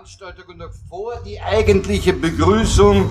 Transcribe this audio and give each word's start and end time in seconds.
Veranstaltung 0.00 0.44
und 0.48 0.58
noch 0.58 0.72
vor 0.88 1.20
die 1.26 1.38
eigentliche 1.38 2.14
Begrüßung 2.14 3.10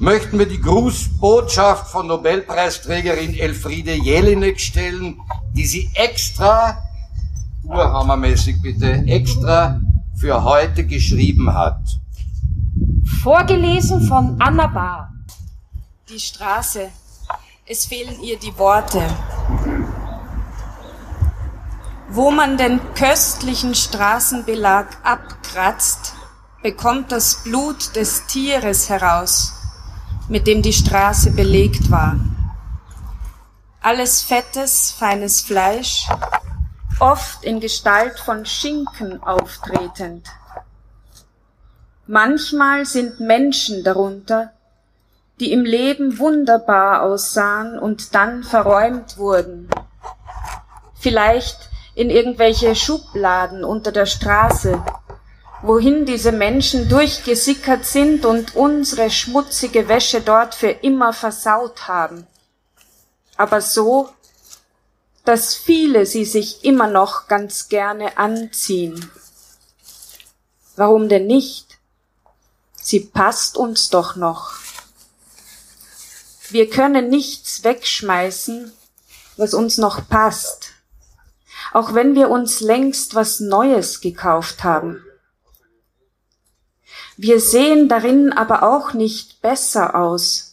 möchten 0.00 0.36
wir 0.36 0.46
die 0.46 0.60
Grußbotschaft 0.60 1.92
von 1.92 2.08
Nobelpreisträgerin 2.08 3.38
Elfriede 3.38 3.94
Jelinek 3.94 4.58
stellen, 4.58 5.20
die 5.52 5.66
sie 5.66 5.88
extra, 5.94 6.82
urhammermäßig 7.62 8.60
bitte, 8.60 9.04
extra 9.06 9.80
für 10.16 10.42
heute 10.42 10.84
geschrieben 10.84 11.54
hat. 11.54 11.80
Vorgelesen 13.22 14.00
von 14.00 14.34
Anna 14.40 14.66
Bahr. 14.66 15.12
Die 16.08 16.18
Straße. 16.18 16.88
Es 17.66 17.86
fehlen 17.86 18.20
ihr 18.20 18.36
die 18.36 18.58
Worte. 18.58 19.02
Wo 22.10 22.30
man 22.30 22.56
den 22.56 22.80
köstlichen 22.94 23.74
Straßenbelag 23.74 24.86
abkratzt, 25.02 26.14
bekommt 26.62 27.12
das 27.12 27.44
Blut 27.44 27.96
des 27.96 28.26
Tieres 28.26 28.88
heraus, 28.88 29.52
mit 30.26 30.46
dem 30.46 30.62
die 30.62 30.72
Straße 30.72 31.32
belegt 31.32 31.90
war. 31.90 32.16
Alles 33.82 34.22
fettes, 34.22 34.90
feines 34.90 35.42
Fleisch, 35.42 36.08
oft 36.98 37.44
in 37.44 37.60
Gestalt 37.60 38.18
von 38.18 38.46
Schinken 38.46 39.22
auftretend. 39.22 40.26
Manchmal 42.06 42.86
sind 42.86 43.20
Menschen 43.20 43.84
darunter, 43.84 44.52
die 45.40 45.52
im 45.52 45.66
Leben 45.66 46.18
wunderbar 46.18 47.02
aussahen 47.02 47.78
und 47.78 48.14
dann 48.14 48.42
verräumt 48.44 49.18
wurden. 49.18 49.68
Vielleicht 50.94 51.67
in 51.98 52.10
irgendwelche 52.10 52.76
Schubladen 52.76 53.64
unter 53.64 53.90
der 53.90 54.06
Straße, 54.06 54.80
wohin 55.62 56.06
diese 56.06 56.30
Menschen 56.30 56.88
durchgesickert 56.88 57.84
sind 57.84 58.24
und 58.24 58.54
unsere 58.54 59.10
schmutzige 59.10 59.88
Wäsche 59.88 60.20
dort 60.20 60.54
für 60.54 60.70
immer 60.70 61.12
versaut 61.12 61.88
haben. 61.88 62.24
Aber 63.36 63.60
so, 63.60 64.10
dass 65.24 65.56
viele 65.56 66.06
sie 66.06 66.24
sich 66.24 66.64
immer 66.64 66.86
noch 66.86 67.26
ganz 67.26 67.68
gerne 67.68 68.16
anziehen. 68.16 69.10
Warum 70.76 71.08
denn 71.08 71.26
nicht? 71.26 71.78
Sie 72.76 73.00
passt 73.00 73.56
uns 73.56 73.90
doch 73.90 74.14
noch. 74.14 74.52
Wir 76.48 76.70
können 76.70 77.08
nichts 77.10 77.64
wegschmeißen, 77.64 78.72
was 79.36 79.52
uns 79.52 79.78
noch 79.78 80.08
passt 80.08 80.77
auch 81.72 81.94
wenn 81.94 82.14
wir 82.14 82.30
uns 82.30 82.60
längst 82.60 83.14
was 83.14 83.40
Neues 83.40 84.00
gekauft 84.00 84.64
haben. 84.64 85.02
Wir 87.16 87.40
sehen 87.40 87.88
darin 87.88 88.32
aber 88.32 88.62
auch 88.62 88.92
nicht 88.92 89.42
besser 89.42 89.94
aus. 89.94 90.48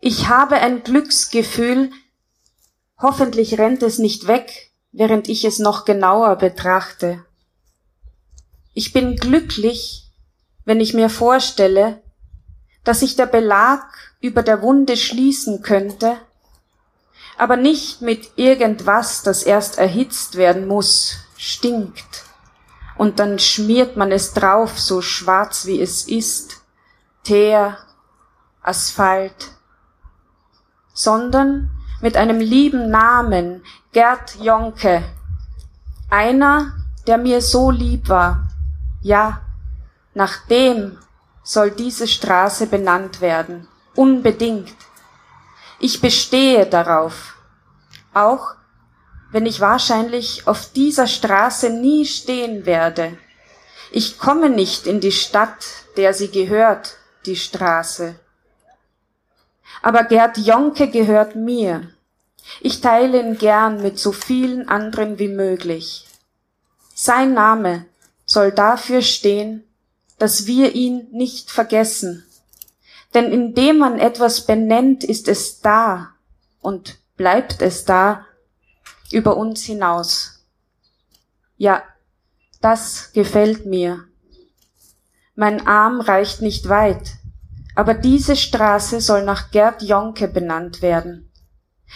Ich 0.00 0.28
habe 0.28 0.56
ein 0.56 0.82
Glücksgefühl, 0.82 1.90
hoffentlich 2.98 3.58
rennt 3.58 3.82
es 3.82 3.98
nicht 3.98 4.26
weg, 4.26 4.70
während 4.92 5.28
ich 5.28 5.44
es 5.44 5.58
noch 5.58 5.84
genauer 5.84 6.36
betrachte. 6.36 7.24
Ich 8.72 8.92
bin 8.92 9.16
glücklich, 9.16 10.10
wenn 10.64 10.80
ich 10.80 10.94
mir 10.94 11.10
vorstelle, 11.10 12.02
dass 12.84 13.00
sich 13.00 13.16
der 13.16 13.26
Belag 13.26 13.82
über 14.20 14.42
der 14.42 14.62
Wunde 14.62 14.96
schließen 14.96 15.62
könnte 15.62 16.16
aber 17.40 17.56
nicht 17.56 18.02
mit 18.02 18.32
irgendwas, 18.36 19.22
das 19.22 19.42
erst 19.42 19.78
erhitzt 19.78 20.36
werden 20.36 20.68
muss, 20.68 21.16
stinkt. 21.38 22.24
Und 22.98 23.18
dann 23.18 23.38
schmiert 23.38 23.96
man 23.96 24.12
es 24.12 24.34
drauf, 24.34 24.78
so 24.78 25.00
schwarz 25.00 25.64
wie 25.64 25.80
es 25.80 26.06
ist, 26.06 26.60
Teer, 27.24 27.78
Asphalt, 28.60 29.52
sondern 30.92 31.70
mit 32.02 32.18
einem 32.18 32.40
lieben 32.40 32.90
Namen, 32.90 33.64
Gerd 33.92 34.36
Jonke, 34.38 35.02
einer, 36.10 36.74
der 37.06 37.16
mir 37.16 37.40
so 37.40 37.70
lieb 37.70 38.10
war. 38.10 38.50
Ja, 39.00 39.40
nach 40.12 40.46
dem 40.48 40.98
soll 41.42 41.70
diese 41.70 42.06
Straße 42.06 42.66
benannt 42.66 43.22
werden, 43.22 43.66
unbedingt. 43.94 44.76
Ich 45.82 46.02
bestehe 46.02 46.66
darauf, 46.66 47.38
auch 48.12 48.54
wenn 49.32 49.46
ich 49.46 49.60
wahrscheinlich 49.60 50.46
auf 50.46 50.70
dieser 50.72 51.06
Straße 51.06 51.70
nie 51.70 52.04
stehen 52.04 52.66
werde. 52.66 53.16
Ich 53.90 54.18
komme 54.18 54.50
nicht 54.50 54.86
in 54.86 55.00
die 55.00 55.10
Stadt, 55.10 55.64
der 55.96 56.12
sie 56.12 56.30
gehört, 56.30 56.96
die 57.24 57.36
Straße. 57.36 58.14
Aber 59.80 60.04
Gerd 60.04 60.36
Jonke 60.36 60.88
gehört 60.88 61.34
mir. 61.34 61.88
Ich 62.60 62.82
teile 62.82 63.18
ihn 63.18 63.38
gern 63.38 63.80
mit 63.80 63.98
so 63.98 64.12
vielen 64.12 64.68
anderen 64.68 65.18
wie 65.18 65.28
möglich. 65.28 66.06
Sein 66.94 67.32
Name 67.32 67.86
soll 68.26 68.52
dafür 68.52 69.00
stehen, 69.00 69.64
dass 70.18 70.44
wir 70.44 70.74
ihn 70.74 71.08
nicht 71.10 71.50
vergessen 71.50 72.26
denn 73.14 73.32
indem 73.32 73.78
man 73.78 73.98
etwas 73.98 74.46
benennt, 74.46 75.04
ist 75.04 75.28
es 75.28 75.60
da 75.60 76.10
und 76.60 76.98
bleibt 77.16 77.60
es 77.62 77.84
da 77.84 78.26
über 79.10 79.36
uns 79.36 79.62
hinaus. 79.62 80.44
Ja, 81.56 81.82
das 82.60 83.12
gefällt 83.12 83.66
mir. 83.66 84.04
Mein 85.34 85.66
Arm 85.66 86.00
reicht 86.00 86.42
nicht 86.42 86.68
weit, 86.68 87.14
aber 87.74 87.94
diese 87.94 88.36
Straße 88.36 89.00
soll 89.00 89.24
nach 89.24 89.50
Gerd 89.50 89.82
Jonke 89.82 90.28
benannt 90.28 90.82
werden 90.82 91.30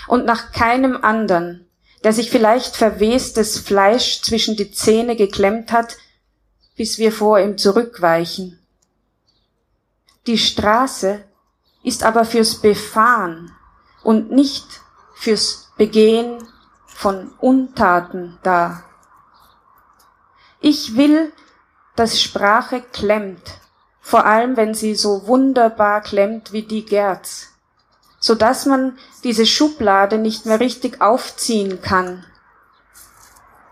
und 0.08 0.24
nach 0.24 0.52
keinem 0.52 0.96
anderen, 0.96 1.68
der 2.02 2.12
sich 2.12 2.30
vielleicht 2.30 2.76
verwestes 2.76 3.58
Fleisch 3.58 4.22
zwischen 4.22 4.56
die 4.56 4.70
Zähne 4.72 5.16
geklemmt 5.16 5.72
hat, 5.72 5.96
bis 6.76 6.98
wir 6.98 7.12
vor 7.12 7.38
ihm 7.38 7.56
zurückweichen. 7.56 8.63
Die 10.26 10.38
Straße 10.38 11.22
ist 11.82 12.02
aber 12.02 12.24
fürs 12.24 12.56
Befahren 12.56 13.52
und 14.02 14.30
nicht 14.30 14.80
fürs 15.14 15.70
Begehen 15.76 16.42
von 16.86 17.32
Untaten 17.40 18.38
da. 18.42 18.84
Ich 20.60 20.96
will, 20.96 21.30
dass 21.94 22.22
Sprache 22.22 22.80
klemmt, 22.80 23.42
vor 24.00 24.24
allem 24.24 24.56
wenn 24.56 24.72
sie 24.72 24.94
so 24.94 25.26
wunderbar 25.26 26.00
klemmt 26.00 26.52
wie 26.52 26.62
die 26.62 26.86
Gerz, 26.86 27.48
so 28.18 28.34
dass 28.34 28.64
man 28.64 28.98
diese 29.24 29.44
Schublade 29.44 30.16
nicht 30.16 30.46
mehr 30.46 30.58
richtig 30.58 31.02
aufziehen 31.02 31.82
kann. 31.82 32.24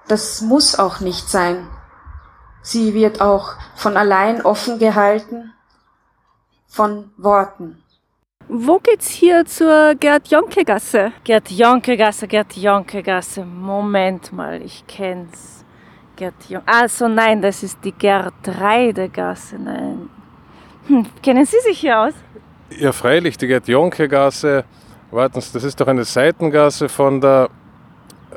Das 0.07 0.43
muss 0.43 0.79
auch 0.79 1.01
nicht 1.01 1.31
sein. 1.31 1.67
Sie 2.61 2.93
wird 2.93 3.23
auch 3.23 3.55
von 3.75 3.97
allein 3.97 4.43
offen 4.43 4.79
gehalten 4.79 5.55
von 6.73 7.11
Worten. 7.19 7.83
Wo 8.49 8.79
geht's 8.79 9.11
hier 9.11 9.45
zur 9.45 9.95
Gerd-Jonke-Gasse? 9.95 11.13
Gerd-Jonke-Gasse, 11.25 12.27
Gerd-Jonke-Gasse. 12.27 13.45
Moment 13.45 14.33
mal, 14.33 14.61
ich 14.63 14.85
kenn's. 14.87 15.65
Gerd 16.17 16.35
Jon 16.49 16.63
also 16.67 17.09
nein, 17.09 17.41
das 17.41 17.63
ist 17.63 17.79
die 17.85 17.93
Gerd-Reide-Gasse. 17.93 19.59
Nein. 19.59 20.11
Hm, 20.89 21.07
kennen 21.23 21.47
Sie 21.47 21.59
sich 21.61 21.81
hier 21.81 21.99
aus? 21.99 22.15
Ja, 22.71 22.93
freilich, 22.93 23.39
die 23.39 23.47
Gerd-Jonke-Gasse. 23.47 24.65
Warten 25.11 25.41
Sie, 25.41 25.53
das 25.53 25.65
ist 25.65 25.81
doch 25.81 25.87
eine 25.87 26.05
Seitengasse 26.05 26.89
von 26.89 27.21
der. 27.21 27.49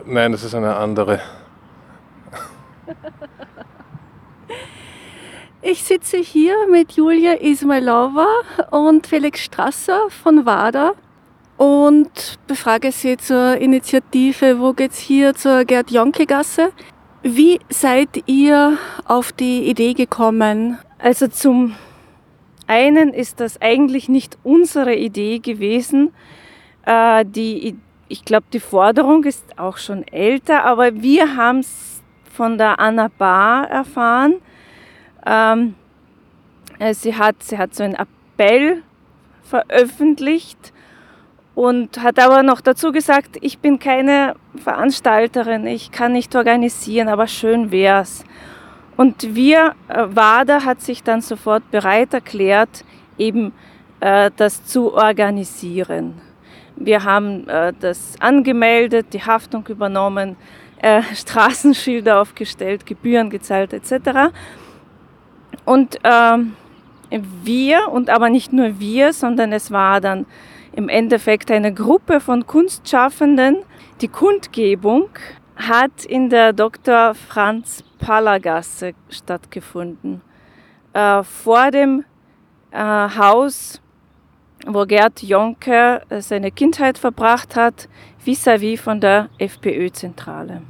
Nein, 0.06 0.32
das 0.34 0.44
ist 0.44 0.54
eine 0.56 0.76
andere. 0.76 1.20
Ich 5.68 5.84
sitze 5.84 6.18
hier 6.18 6.68
mit 6.70 6.92
Julia 6.92 7.34
Ismailova 7.34 8.28
und 8.70 9.08
Felix 9.08 9.40
Strasser 9.40 10.12
von 10.12 10.46
WADA 10.46 10.92
und 11.58 12.38
befrage 12.46 12.92
Sie 12.92 13.18
zur 13.18 13.58
Initiative 13.58 14.60
Wo 14.60 14.74
geht's 14.74 15.00
hier 15.00 15.34
zur 15.34 15.66
Gerd-Jonke-Gasse. 15.66 16.72
Wie 17.24 17.60
seid 17.68 18.10
ihr 18.28 18.78
auf 19.06 19.32
die 19.32 19.68
Idee 19.68 19.96
gekommen? 19.96 20.78
Also 21.00 21.30
zum 21.30 21.74
einen 22.68 23.12
ist 23.12 23.40
das 23.40 23.60
eigentlich 23.60 24.08
nicht 24.08 24.38
unsere 24.44 24.94
Idee 24.94 25.40
gewesen. 25.40 26.14
Äh, 26.86 27.26
die, 27.26 27.76
ich 28.08 28.24
glaube, 28.24 28.46
die 28.54 28.60
Forderung 28.60 29.24
ist 29.24 29.58
auch 29.58 29.78
schon 29.78 30.08
älter, 30.10 30.64
aber 30.64 31.02
wir 31.02 31.36
haben 31.36 31.62
es 31.62 32.04
von 32.32 32.60
der 32.60 32.80
Anna 32.80 33.10
Bar 33.18 33.68
erfahren. 33.68 34.36
Ähm, 35.26 35.76
äh, 36.80 36.94
sie, 36.94 37.16
hat, 37.16 37.42
sie 37.44 37.58
hat 37.58 37.74
so 37.74 37.84
einen 37.84 37.96
Appell 37.96 38.84
veröffentlicht 39.44 40.74
und 41.56 42.02
hat 42.04 42.20
aber 42.20 42.44
noch 42.44 42.62
dazu 42.62 42.92
gesagt, 42.92 43.38
ich 43.42 43.60
bin 43.60 43.80
keine 43.80 44.36
Veranstalterin, 44.62 45.66
ich 45.68 45.92
kann 45.92 46.12
nicht 46.12 46.36
organisieren, 46.36 47.08
aber 47.08 47.28
schön 47.28 47.72
wär's. 47.72 48.26
Und 48.98 49.36
wir, 49.36 49.74
äh, 49.88 50.06
WADA 50.10 50.64
hat 50.64 50.82
sich 50.82 51.04
dann 51.04 51.22
sofort 51.22 51.70
bereit 51.72 52.14
erklärt, 52.14 52.84
eben 53.18 53.54
äh, 54.00 54.32
das 54.36 54.66
zu 54.66 54.94
organisieren. 54.94 56.22
Wir 56.76 57.04
haben 57.04 57.48
äh, 57.48 57.74
das 57.80 58.16
angemeldet, 58.20 59.08
die 59.14 59.22
Haftung 59.22 59.66
übernommen, 59.68 60.36
äh, 60.82 61.02
Straßenschilder 61.16 62.22
aufgestellt, 62.22 62.86
Gebühren 62.86 63.30
gezahlt 63.30 63.74
etc. 63.74 64.32
Und 65.66 66.00
ähm, 66.04 66.56
wir, 67.44 67.90
und 67.90 68.10
aber 68.10 68.30
nicht 68.30 68.54
nur 68.54 68.80
wir, 68.80 69.14
sondern 69.14 69.52
es 69.52 69.72
war 69.72 70.02
dann 70.02 70.26
im 70.74 70.90
Endeffekt 70.90 71.52
eine 71.52 71.74
Gruppe 71.74 72.20
von 72.20 72.46
Kunstschaffenden. 72.46 73.58
Die 74.02 74.08
Kundgebung 74.08 75.10
hat 75.56 76.06
in 76.06 76.30
der 76.30 76.54
Dr. 76.54 77.16
Franz 77.16 77.84
Palagasse 78.00 78.94
stattgefunden. 79.10 80.22
Äh, 80.94 81.24
vor 81.24 81.72
dem 81.72 82.04
äh, 82.72 82.78
Haus, 82.78 83.82
wo 84.68 84.86
Gerd 84.86 85.24
Jonke 85.24 86.02
äh, 86.10 86.22
seine 86.22 86.52
Kindheit 86.52 86.98
verbracht 86.98 87.56
hat, 87.56 87.88
vis-à-vis 88.24 88.80
-vis 88.80 88.82
von 88.82 89.00
der 89.00 89.30
FPÖ-Zentrale. 89.38 90.62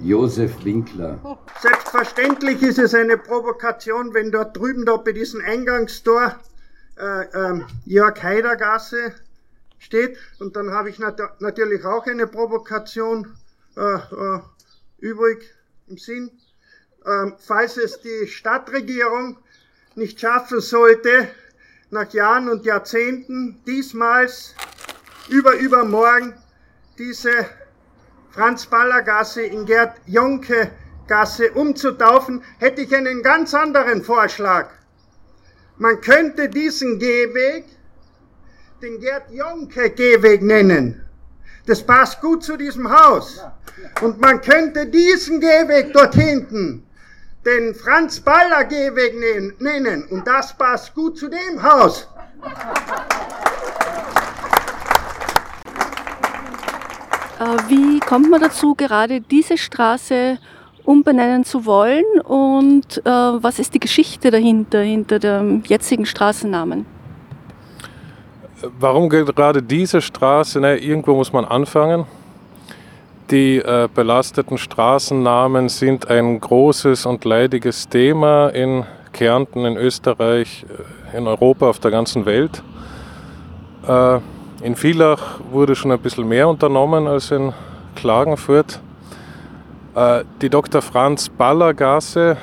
Josef 0.00 0.64
Winkler. 0.64 1.38
Selbstverständlich 1.60 2.62
ist 2.62 2.78
es 2.78 2.94
eine 2.94 3.16
Provokation, 3.16 4.14
wenn 4.14 4.30
dort 4.30 4.56
drüben 4.56 4.84
da 4.84 4.96
bei 4.96 5.12
diesem 5.12 5.40
Eingangstor 5.40 6.38
äh, 6.98 7.22
äh, 7.24 7.60
Jörg 7.84 8.22
Heidergasse 8.22 9.14
steht. 9.78 10.16
Und 10.38 10.56
dann 10.56 10.70
habe 10.70 10.90
ich 10.90 10.98
nat 10.98 11.20
natürlich 11.40 11.84
auch 11.84 12.06
eine 12.06 12.26
Provokation 12.26 13.36
äh, 13.76 13.80
äh, 13.80 14.40
übrig 14.98 15.54
im 15.88 15.98
Sinn. 15.98 16.30
Ähm, 17.06 17.34
falls 17.38 17.76
es 17.76 18.00
die 18.00 18.26
Stadtregierung 18.26 19.38
nicht 19.94 20.20
schaffen 20.20 20.60
sollte, 20.60 21.28
nach 21.90 22.12
Jahren 22.12 22.48
und 22.48 22.64
Jahrzehnten 22.64 23.62
diesmals 23.64 24.54
über 25.28 25.54
übermorgen 25.56 26.34
diese 26.98 27.46
Franz-Baller-Gasse 28.36 29.42
in 29.42 29.64
Gerd-Jonke-Gasse 29.64 31.52
umzutaufen, 31.52 32.42
hätte 32.58 32.82
ich 32.82 32.94
einen 32.94 33.22
ganz 33.22 33.54
anderen 33.54 34.04
Vorschlag. 34.04 34.68
Man 35.78 36.02
könnte 36.02 36.50
diesen 36.50 36.98
Gehweg 36.98 37.64
den 38.82 39.00
Gerd-Jonke-Gehweg 39.00 40.42
nennen. 40.42 41.02
Das 41.64 41.82
passt 41.82 42.20
gut 42.20 42.44
zu 42.44 42.58
diesem 42.58 42.90
Haus. 42.90 43.42
Und 44.02 44.20
man 44.20 44.42
könnte 44.42 44.86
diesen 44.86 45.40
Gehweg 45.40 45.94
dort 45.94 46.14
hinten 46.14 46.86
den 47.46 47.74
Franz 47.74 48.20
Baller 48.20 48.64
Gehweg 48.64 49.14
nennen. 49.60 50.04
Und 50.08 50.26
das 50.26 50.56
passt 50.56 50.94
gut 50.94 51.16
zu 51.16 51.28
dem 51.28 51.62
Haus. 51.62 52.06
wie 57.68 58.00
kommt 58.00 58.30
man 58.30 58.40
dazu, 58.40 58.74
gerade 58.74 59.20
diese 59.20 59.58
Straße 59.58 60.38
umbenennen 60.84 61.44
zu 61.44 61.66
wollen 61.66 62.04
und 62.24 62.98
äh, 63.04 63.10
was 63.10 63.58
ist 63.58 63.74
die 63.74 63.80
Geschichte 63.80 64.30
dahinter, 64.30 64.80
hinter 64.80 65.18
dem 65.18 65.62
jetzigen 65.66 66.06
Straßennamen? 66.06 66.86
Warum 68.78 69.08
gerade 69.08 69.62
diese 69.62 70.00
Straße? 70.00 70.60
Ne, 70.60 70.78
irgendwo 70.78 71.14
muss 71.14 71.32
man 71.32 71.44
anfangen. 71.44 72.06
Die 73.30 73.58
äh, 73.58 73.88
belasteten 73.92 74.56
Straßennamen 74.56 75.68
sind 75.68 76.08
ein 76.08 76.40
großes 76.40 77.06
und 77.06 77.24
leidiges 77.24 77.88
Thema 77.88 78.48
in 78.48 78.84
Kärnten, 79.12 79.64
in 79.64 79.76
Österreich, 79.76 80.64
äh, 81.12 81.18
in 81.18 81.26
Europa, 81.26 81.68
auf 81.68 81.80
der 81.80 81.90
ganzen 81.90 82.24
Welt. 82.24 82.62
Äh, 83.86 84.20
in 84.62 84.74
Villach 84.74 85.40
wurde 85.50 85.74
schon 85.74 85.92
ein 85.92 85.98
bisschen 85.98 86.26
mehr 86.28 86.48
unternommen 86.48 87.06
als 87.06 87.30
in 87.30 87.52
Klagenfurt. 87.94 88.80
Äh, 89.94 90.24
die 90.40 90.50
Dr. 90.50 90.82
Franz 90.82 91.28
Baller 91.28 91.74
Gasse 91.74 92.36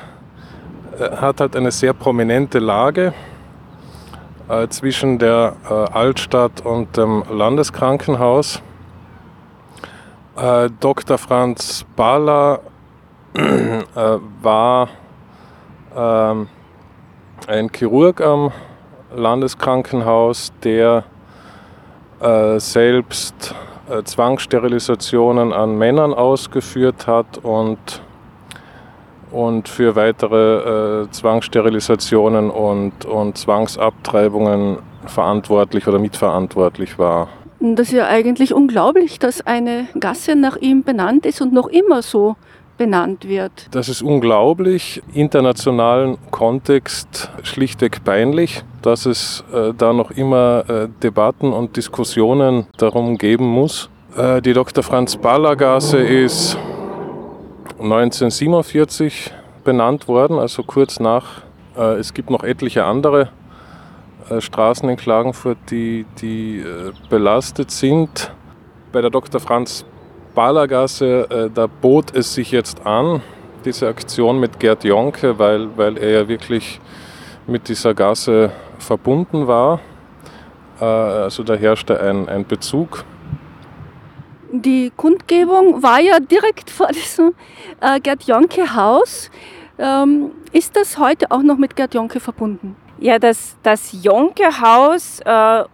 äh, 0.98 1.16
hat 1.16 1.40
halt 1.40 1.56
eine 1.56 1.70
sehr 1.70 1.92
prominente 1.92 2.58
Lage 2.58 3.14
äh, 4.48 4.68
zwischen 4.68 5.18
der 5.18 5.54
Altstadt 5.92 6.60
und 6.64 6.96
dem 6.96 7.24
Landeskrankenhaus. 7.30 8.60
Dr. 10.80 11.16
Franz 11.16 11.86
Baller 11.94 12.58
war 14.42 14.88
ähm, 15.96 16.48
ein 17.46 17.70
Chirurg 17.72 18.20
am 18.20 18.50
Landeskrankenhaus, 19.14 20.52
der 20.64 21.04
äh, 22.24 22.58
selbst 22.58 23.54
äh, 23.90 24.02
Zwangssterilisationen 24.02 25.52
an 25.52 25.76
Männern 25.76 26.14
ausgeführt 26.14 27.06
hat 27.06 27.38
und, 27.42 27.78
und 29.30 29.68
für 29.68 29.94
weitere 29.94 31.02
äh, 31.02 31.10
Zwangssterilisationen 31.10 32.50
und, 32.50 33.04
und 33.04 33.36
Zwangsabtreibungen 33.36 34.78
verantwortlich 35.06 35.86
oder 35.86 35.98
mitverantwortlich 35.98 36.98
war. 36.98 37.28
Das 37.60 37.88
ist 37.88 37.94
ja 37.94 38.06
eigentlich 38.06 38.52
unglaublich, 38.52 39.18
dass 39.18 39.46
eine 39.46 39.86
Gasse 39.98 40.34
nach 40.34 40.56
ihm 40.56 40.82
benannt 40.82 41.26
ist 41.26 41.40
und 41.40 41.52
noch 41.52 41.68
immer 41.68 42.02
so 42.02 42.36
benannt 42.76 43.28
wird. 43.28 43.68
Das 43.70 43.88
ist 43.88 44.02
unglaublich, 44.02 45.02
internationalen 45.12 46.18
Kontext 46.30 47.30
schlichtweg 47.42 48.04
peinlich, 48.04 48.62
dass 48.82 49.06
es 49.06 49.44
äh, 49.52 49.72
da 49.76 49.92
noch 49.92 50.10
immer 50.10 50.64
äh, 50.68 50.88
Debatten 51.02 51.52
und 51.52 51.76
Diskussionen 51.76 52.66
darum 52.76 53.18
geben 53.18 53.46
muss. 53.46 53.88
Äh, 54.16 54.42
die 54.42 54.52
Dr. 54.52 54.82
Franz 54.82 55.16
Baller 55.16 55.56
Gasse 55.56 55.98
ist 55.98 56.56
1947 57.80 59.32
benannt 59.64 60.08
worden, 60.08 60.38
also 60.38 60.62
kurz 60.62 61.00
nach. 61.00 61.42
Äh, 61.76 61.94
es 61.94 62.14
gibt 62.14 62.30
noch 62.30 62.44
etliche 62.44 62.84
andere 62.84 63.30
äh, 64.30 64.40
Straßen 64.40 64.88
in 64.88 64.96
Klagenfurt, 64.96 65.58
die, 65.70 66.06
die 66.20 66.60
äh, 66.60 66.92
belastet 67.08 67.70
sind. 67.70 68.32
Bei 68.92 69.00
der 69.00 69.10
Dr. 69.10 69.40
Franz 69.40 69.84
Ballergasse, 70.34 71.28
äh, 71.30 71.50
da 71.50 71.66
bot 71.66 72.14
es 72.14 72.34
sich 72.34 72.50
jetzt 72.50 72.84
an, 72.84 73.22
diese 73.64 73.88
Aktion 73.88 74.40
mit 74.40 74.58
Gerd 74.60 74.84
Jonke, 74.84 75.38
weil, 75.38 75.68
weil 75.76 75.96
er 75.96 76.10
ja 76.10 76.28
wirklich 76.28 76.80
mit 77.46 77.68
dieser 77.68 77.94
Gasse 77.94 78.50
verbunden 78.78 79.46
war. 79.46 79.80
Äh, 80.80 80.84
also 80.84 81.42
da 81.42 81.54
herrschte 81.54 82.00
ein, 82.00 82.28
ein 82.28 82.46
Bezug. 82.46 83.04
Die 84.50 84.92
Kundgebung 84.96 85.82
war 85.82 86.00
ja 86.00 86.20
direkt 86.20 86.70
vor 86.70 86.88
diesem 86.88 87.34
äh, 87.80 88.00
Gerd 88.00 88.24
Jonke 88.24 88.74
Haus. 88.74 89.30
Ähm, 89.78 90.30
ist 90.52 90.76
das 90.76 90.98
heute 90.98 91.30
auch 91.30 91.42
noch 91.42 91.58
mit 91.58 91.74
Gerd 91.74 91.94
Jonke 91.94 92.20
verbunden? 92.20 92.76
Ja, 92.98 93.18
das, 93.18 93.56
das 93.62 93.92
Jonke 94.04 94.60
Haus 94.60 95.20
äh, 95.20 95.64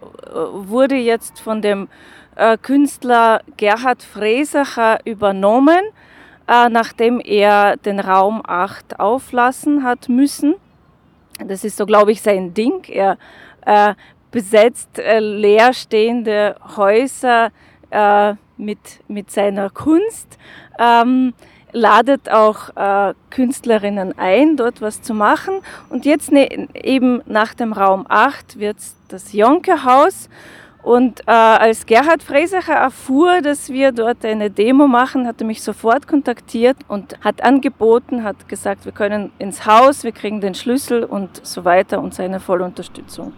wurde 0.53 0.95
jetzt 0.95 1.39
von 1.39 1.61
dem 1.61 1.83
äh, 1.83 1.87
Künstler 2.61 3.41
Gerhard 3.57 4.03
Fresacher 4.03 4.99
übernommen, 5.05 5.81
äh, 6.47 6.69
nachdem 6.69 7.19
er 7.19 7.77
den 7.77 7.99
Raum 7.99 8.41
8 8.45 8.99
auflassen 8.99 9.83
hat 9.83 10.09
müssen. 10.09 10.55
Das 11.45 11.63
ist 11.63 11.77
so, 11.77 11.85
glaube 11.85 12.11
ich, 12.11 12.21
sein 12.21 12.53
Ding. 12.53 12.83
Er 12.87 13.17
äh, 13.65 13.93
besetzt 14.31 14.99
äh, 14.99 15.19
leerstehende 15.19 16.55
Häuser 16.75 17.51
äh, 17.89 18.33
mit, 18.57 18.79
mit 19.07 19.31
seiner 19.31 19.69
Kunst. 19.69 20.37
Ähm, 20.79 21.33
ladet 21.73 22.29
auch 22.29 22.75
äh, 22.75 23.13
Künstlerinnen 23.29 24.17
ein, 24.17 24.57
dort 24.57 24.81
was 24.81 25.01
zu 25.01 25.13
machen. 25.13 25.61
Und 25.89 26.05
jetzt 26.05 26.31
ne, 26.31 26.67
eben 26.73 27.21
nach 27.25 27.53
dem 27.53 27.73
Raum 27.73 28.05
8 28.07 28.59
wird 28.59 28.77
das 29.07 29.33
Jonke-Haus 29.33 30.29
Und 30.83 31.21
äh, 31.27 31.31
als 31.31 31.85
Gerhard 31.85 32.23
Freisacher 32.23 32.73
erfuhr, 32.73 33.41
dass 33.41 33.69
wir 33.69 33.91
dort 33.91 34.25
eine 34.25 34.49
Demo 34.49 34.87
machen, 34.87 35.27
hat 35.27 35.39
er 35.39 35.45
mich 35.45 35.61
sofort 35.61 36.07
kontaktiert 36.07 36.77
und 36.87 37.19
hat 37.23 37.43
angeboten, 37.43 38.23
hat 38.23 38.49
gesagt, 38.49 38.85
wir 38.85 38.91
können 38.91 39.31
ins 39.37 39.65
Haus, 39.67 40.03
wir 40.03 40.11
kriegen 40.11 40.41
den 40.41 40.55
Schlüssel 40.55 41.03
und 41.03 41.45
so 41.45 41.65
weiter 41.65 42.01
und 42.01 42.15
seine 42.15 42.39
volle 42.39 42.65
Unterstützung. 42.65 43.33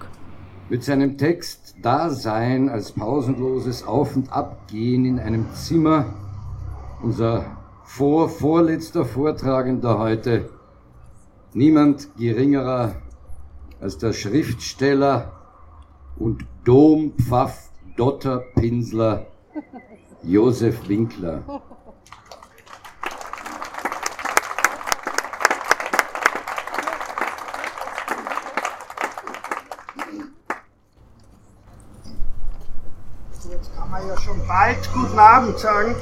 Mit 0.69 0.83
seinem 0.83 1.17
Text 1.17 1.75
Dasein 1.81 2.69
als 2.69 2.93
pausenloses 2.93 3.85
Auf- 3.85 4.15
und 4.15 4.31
Abgehen 4.31 5.03
in 5.03 5.19
einem 5.19 5.51
Zimmer, 5.53 6.05
unser 7.01 7.45
vor 7.83 8.29
vorletzter 8.29 9.03
Vortragender 9.03 9.99
heute, 9.99 10.49
niemand 11.53 12.07
geringerer 12.17 12.95
als 13.81 13.97
der 13.97 14.13
Schriftsteller 14.13 15.42
und 16.17 16.45
Dompfaff 16.63 17.69
Dotterpinsler 17.95 19.27
Josef 20.23 20.87
Winkler. 20.87 21.43
Jetzt 33.49 33.75
kann 33.75 33.91
man 33.91 34.07
ja 34.07 34.17
schon 34.19 34.47
bald 34.47 34.93
guten 34.93 35.19
Abend 35.19 35.59
sagen. 35.59 35.95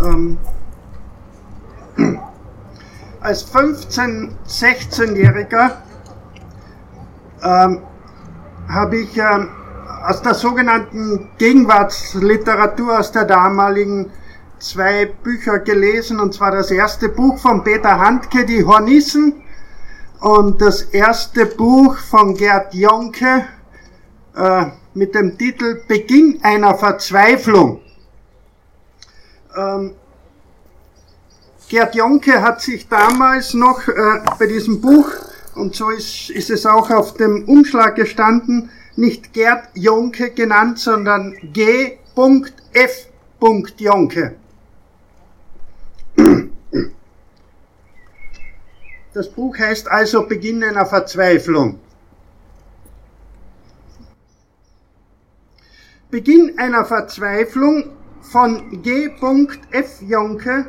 ähm, 0.00 0.38
als 3.20 3.52
15-, 3.52 4.30
16-Jähriger 4.46 5.72
ähm, 7.50 7.82
habe 8.68 8.98
ich 8.98 9.16
ähm, 9.16 9.50
aus 10.06 10.22
der 10.22 10.34
sogenannten 10.34 11.28
Gegenwartsliteratur 11.38 12.98
aus 12.98 13.12
der 13.12 13.24
damaligen 13.24 14.10
zwei 14.58 15.06
Bücher 15.06 15.58
gelesen, 15.58 16.20
und 16.20 16.34
zwar 16.34 16.52
das 16.52 16.70
erste 16.70 17.08
Buch 17.08 17.38
von 17.38 17.64
Peter 17.64 17.98
Handke, 17.98 18.44
Die 18.44 18.64
Hornissen, 18.64 19.42
und 20.20 20.60
das 20.60 20.82
erste 20.82 21.46
Buch 21.46 21.96
von 21.96 22.34
Gerd 22.34 22.74
Jonke 22.74 23.46
äh, 24.36 24.66
mit 24.94 25.14
dem 25.14 25.38
Titel 25.38 25.82
Beginn 25.88 26.40
einer 26.42 26.74
Verzweiflung. 26.74 27.80
Ähm, 29.56 29.94
Gerd 31.68 31.94
Jonke 31.94 32.42
hat 32.42 32.60
sich 32.60 32.86
damals 32.88 33.54
noch 33.54 33.88
äh, 33.88 33.92
bei 34.38 34.46
diesem 34.46 34.80
Buch, 34.82 35.10
und 35.54 35.74
so 35.74 35.90
ist, 35.90 36.30
ist 36.30 36.50
es 36.50 36.66
auch 36.66 36.90
auf 36.90 37.14
dem 37.14 37.44
Umschlag 37.48 37.96
gestanden, 37.96 38.70
nicht 38.96 39.32
Gerd 39.32 39.68
Jonke 39.74 40.30
genannt, 40.30 40.78
sondern 40.78 41.36
G.F. 41.52 43.06
Jonke. 43.78 44.36
Das 49.12 49.28
Buch 49.28 49.58
heißt 49.58 49.90
also 49.90 50.26
Beginn 50.26 50.62
einer 50.62 50.86
Verzweiflung. 50.86 51.80
Beginn 56.10 56.58
einer 56.58 56.84
Verzweiflung 56.84 57.92
von 58.20 58.82
G.F. 58.82 60.02
Jonke 60.02 60.66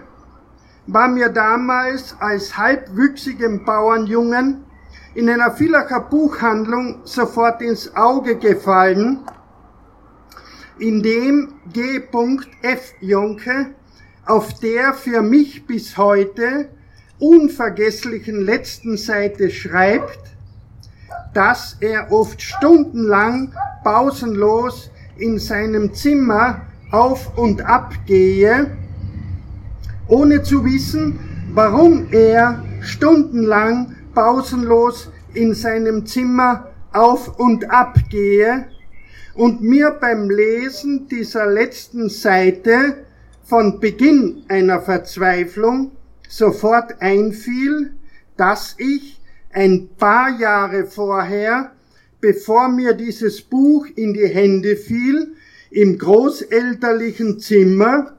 war 0.87 1.07
mir 1.07 1.29
damals 1.29 2.15
als 2.19 2.57
halbwüchsigem 2.57 3.63
Bauernjungen 3.65 4.63
in 5.13 5.29
einer 5.29 5.51
Villacher 5.51 5.99
Buchhandlung 5.99 7.01
sofort 7.03 7.61
ins 7.61 7.93
Auge 7.95 8.37
gefallen, 8.37 9.19
in 10.79 11.03
dem 11.03 11.53
G.F. 11.73 12.93
Jonke 13.01 13.75
auf 14.25 14.59
der 14.59 14.93
für 14.93 15.21
mich 15.21 15.65
bis 15.67 15.97
heute 15.97 16.69
unvergesslichen 17.19 18.41
letzten 18.41 18.97
Seite 18.97 19.51
schreibt, 19.51 20.19
dass 21.33 21.77
er 21.81 22.11
oft 22.11 22.41
stundenlang 22.41 23.53
pausenlos 23.83 24.89
in 25.17 25.37
seinem 25.39 25.93
Zimmer 25.93 26.61
auf 26.91 27.37
und 27.37 27.61
ab 27.61 27.93
gehe, 28.05 28.77
ohne 30.07 30.41
zu 30.41 30.63
wissen, 30.65 31.19
warum 31.53 32.07
er 32.11 32.63
stundenlang 32.81 33.95
pausenlos 34.13 35.09
in 35.33 35.53
seinem 35.53 36.05
Zimmer 36.05 36.71
auf 36.93 37.39
und 37.39 37.69
ab 37.69 37.97
gehe 38.09 38.67
und 39.33 39.61
mir 39.61 39.91
beim 39.91 40.29
Lesen 40.29 41.07
dieser 41.07 41.45
letzten 41.45 42.09
Seite 42.09 43.05
von 43.43 43.79
Beginn 43.79 44.43
einer 44.49 44.81
Verzweiflung 44.81 45.91
sofort 46.27 47.01
einfiel, 47.01 47.93
dass 48.37 48.75
ich 48.77 49.19
ein 49.51 49.89
paar 49.97 50.39
Jahre 50.39 50.85
vorher, 50.85 51.71
bevor 52.19 52.69
mir 52.69 52.93
dieses 52.93 53.41
Buch 53.41 53.85
in 53.95 54.13
die 54.13 54.27
Hände 54.27 54.75
fiel, 54.75 55.35
im 55.69 55.97
großelterlichen 55.97 57.39
Zimmer, 57.39 58.13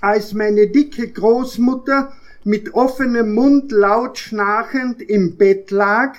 als 0.00 0.34
meine 0.34 0.68
dicke 0.68 1.08
Großmutter 1.08 2.12
mit 2.44 2.74
offenem 2.74 3.34
Mund 3.34 3.72
laut 3.72 4.18
schnarchend 4.18 5.02
im 5.02 5.36
Bett 5.36 5.70
lag, 5.70 6.14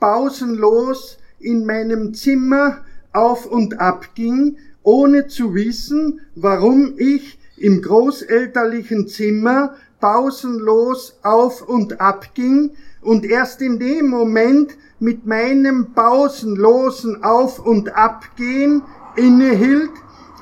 pausenlos 0.00 1.18
in 1.38 1.66
meinem 1.66 2.14
Zimmer 2.14 2.84
auf 3.12 3.46
und 3.46 3.80
ab 3.80 4.14
ging, 4.14 4.56
ohne 4.82 5.28
zu 5.28 5.54
wissen, 5.54 6.20
warum 6.34 6.94
ich 6.98 7.38
im 7.56 7.80
großelterlichen 7.82 9.08
Zimmer 9.08 9.74
pausenlos 10.00 11.18
auf 11.22 11.66
und 11.66 12.00
ab 12.00 12.34
ging 12.34 12.72
und 13.00 13.24
erst 13.24 13.62
in 13.62 13.78
dem 13.78 14.08
Moment 14.08 14.76
mit 14.98 15.26
meinem 15.26 15.92
pausenlosen 15.94 17.22
Auf 17.24 17.58
und 17.58 17.94
Abgehen 17.94 18.82
innehielt, 19.16 19.90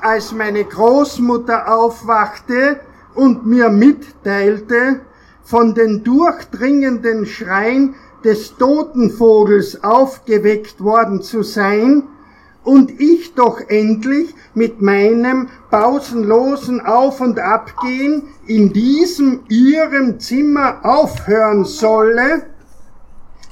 als 0.01 0.31
meine 0.31 0.63
Großmutter 0.63 1.73
aufwachte 1.73 2.79
und 3.15 3.45
mir 3.45 3.69
mitteilte, 3.69 5.01
von 5.43 5.75
den 5.75 6.03
durchdringenden 6.03 7.25
Schreien 7.25 7.95
des 8.23 8.55
Totenvogels 8.57 9.83
aufgeweckt 9.83 10.81
worden 10.81 11.21
zu 11.21 11.43
sein, 11.43 12.03
und 12.63 13.01
ich 13.01 13.33
doch 13.35 13.59
endlich 13.67 14.33
mit 14.53 14.81
meinem 14.81 15.49
pausenlosen 15.69 16.81
Auf- 16.81 17.21
und 17.21 17.39
Abgehen 17.39 18.23
in 18.47 18.71
diesem 18.73 19.41
ihrem 19.49 20.19
Zimmer 20.19 20.79
aufhören 20.83 21.65
solle 21.65 22.43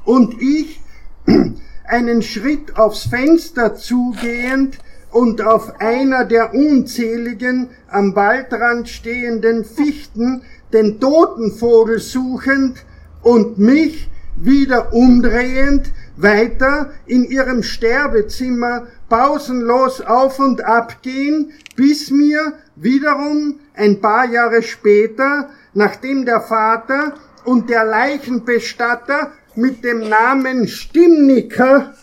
und 0.05 0.41
ich 0.41 0.81
einen 1.87 2.21
Schritt 2.21 2.77
aufs 2.77 3.05
Fenster 3.07 3.75
zugehend 3.75 4.79
und 5.11 5.41
auf 5.41 5.81
einer 5.81 6.23
der 6.23 6.53
unzähligen 6.53 7.69
am 7.89 8.15
Waldrand 8.15 8.87
stehenden 8.87 9.65
Fichten 9.65 10.43
den 10.73 10.99
Totenvogel 10.99 11.99
suchend 11.99 12.85
und 13.21 13.57
mich 13.57 14.09
wieder 14.35 14.93
umdrehend 14.93 15.91
weiter 16.17 16.91
in 17.05 17.23
ihrem 17.25 17.63
Sterbezimmer 17.63 18.87
pausenlos 19.09 20.01
auf 20.01 20.39
und 20.39 20.63
ab 20.63 21.01
gehen, 21.01 21.51
bis 21.75 22.11
mir 22.11 22.53
wiederum 22.75 23.59
ein 23.75 24.01
paar 24.01 24.25
Jahre 24.25 24.63
später, 24.63 25.49
nachdem 25.73 26.25
der 26.25 26.41
Vater 26.41 27.15
und 27.45 27.69
der 27.69 27.85
Leichenbestatter 27.85 29.31
mit 29.55 29.83
dem 29.83 30.07
Namen 30.07 30.67
Stimmnicker 30.67 31.93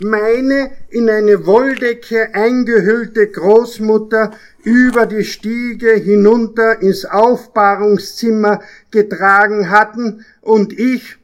meine 0.00 0.70
in 0.90 1.10
eine 1.10 1.46
Wolldecke 1.46 2.34
eingehüllte 2.34 3.28
Großmutter 3.28 4.32
über 4.62 5.06
die 5.06 5.24
Stiege 5.24 5.92
hinunter 5.94 6.80
ins 6.82 7.04
Aufbahrungszimmer 7.04 8.60
getragen 8.90 9.70
hatten 9.70 10.24
und 10.40 10.78
ich 10.78 11.16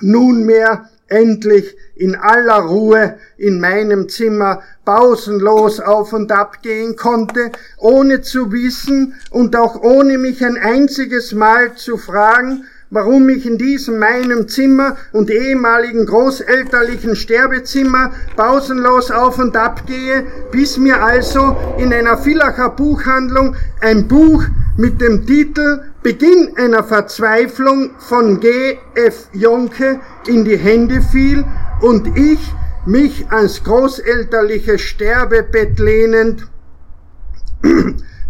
nunmehr 0.00 0.88
endlich 1.08 1.76
in 1.96 2.14
aller 2.14 2.60
Ruhe 2.60 3.18
in 3.36 3.60
meinem 3.60 4.08
Zimmer 4.08 4.62
pausenlos 4.84 5.80
auf 5.80 6.12
und 6.12 6.30
ab 6.32 6.62
gehen 6.62 6.96
konnte, 6.96 7.50
ohne 7.78 8.22
zu 8.22 8.52
wissen 8.52 9.14
und 9.30 9.56
auch 9.56 9.82
ohne 9.82 10.16
mich 10.16 10.44
ein 10.44 10.56
einziges 10.56 11.32
Mal 11.32 11.74
zu 11.74 11.98
fragen, 11.98 12.64
warum 12.90 13.28
ich 13.28 13.46
in 13.46 13.56
diesem 13.56 13.98
meinem 13.98 14.48
Zimmer 14.48 14.96
und 15.12 15.30
ehemaligen 15.30 16.06
großelterlichen 16.06 17.14
Sterbezimmer 17.14 18.10
pausenlos 18.36 19.12
auf 19.12 19.38
und 19.38 19.56
ab 19.56 19.86
gehe, 19.86 20.26
bis 20.50 20.76
mir 20.76 21.00
also 21.02 21.56
in 21.78 21.92
einer 21.92 22.18
Villacher 22.18 22.70
Buchhandlung 22.70 23.54
ein 23.80 24.08
Buch 24.08 24.44
mit 24.76 25.00
dem 25.00 25.24
Titel 25.24 25.82
Beginn 26.02 26.56
einer 26.56 26.82
Verzweiflung 26.82 27.90
von 27.98 28.40
G. 28.40 28.78
F. 28.94 29.28
Jonke 29.34 30.00
in 30.26 30.44
die 30.44 30.56
Hände 30.56 31.02
fiel 31.02 31.44
und 31.82 32.16
ich 32.16 32.40
mich 32.86 33.30
ans 33.30 33.62
großelterliche 33.62 34.78
Sterbebett 34.78 35.78
lehnend, 35.78 36.48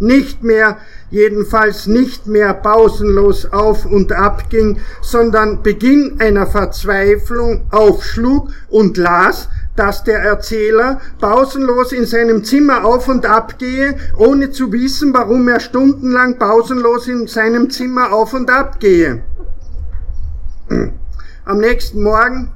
nicht 0.00 0.42
mehr, 0.42 0.78
jedenfalls 1.10 1.86
nicht 1.86 2.26
mehr 2.26 2.54
pausenlos 2.54 3.52
auf 3.52 3.86
und 3.86 4.12
ab 4.12 4.50
ging, 4.50 4.78
sondern 5.02 5.62
Beginn 5.62 6.16
einer 6.18 6.46
Verzweiflung 6.46 7.66
aufschlug 7.70 8.48
und 8.68 8.96
las, 8.96 9.48
dass 9.76 10.04
der 10.04 10.18
Erzähler 10.18 11.00
pausenlos 11.20 11.92
in 11.92 12.04
seinem 12.04 12.44
Zimmer 12.44 12.84
auf 12.84 13.08
und 13.08 13.24
ab 13.26 13.58
gehe, 13.58 13.96
ohne 14.16 14.50
zu 14.50 14.72
wissen, 14.72 15.14
warum 15.14 15.48
er 15.48 15.60
stundenlang 15.60 16.38
pausenlos 16.38 17.08
in 17.08 17.26
seinem 17.26 17.70
Zimmer 17.70 18.12
auf 18.12 18.34
und 18.34 18.50
ab 18.50 18.80
gehe. 18.80 19.22
Am 21.44 21.58
nächsten 21.58 22.02
Morgen 22.02 22.50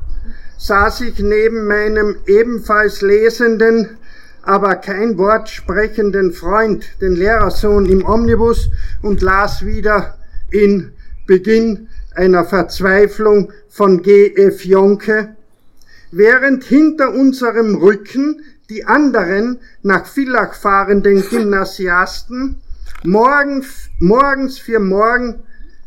saß 0.58 1.02
ich 1.02 1.18
neben 1.18 1.66
meinem 1.66 2.16
ebenfalls 2.26 3.00
lesenden, 3.00 3.98
aber 4.46 4.76
kein 4.76 5.18
Wort 5.18 5.48
sprechenden 5.48 6.32
Freund, 6.32 6.84
den 7.00 7.14
Lehrersohn 7.14 7.86
im 7.86 8.04
Omnibus 8.04 8.70
und 9.02 9.22
las 9.22 9.64
wieder 9.64 10.18
in 10.50 10.92
Beginn 11.26 11.88
einer 12.14 12.44
Verzweiflung 12.44 13.52
von 13.68 14.02
G.F. 14.02 14.64
Jonke, 14.64 15.36
während 16.10 16.64
hinter 16.64 17.10
unserem 17.12 17.76
Rücken 17.76 18.42
die 18.70 18.84
anderen 18.84 19.58
nach 19.82 20.06
Villach 20.06 20.54
fahrenden 20.54 21.22
Gymnasiasten 21.28 22.60
morgens, 23.04 23.90
morgens 23.98 24.58
für 24.58 24.80
morgen 24.80 25.42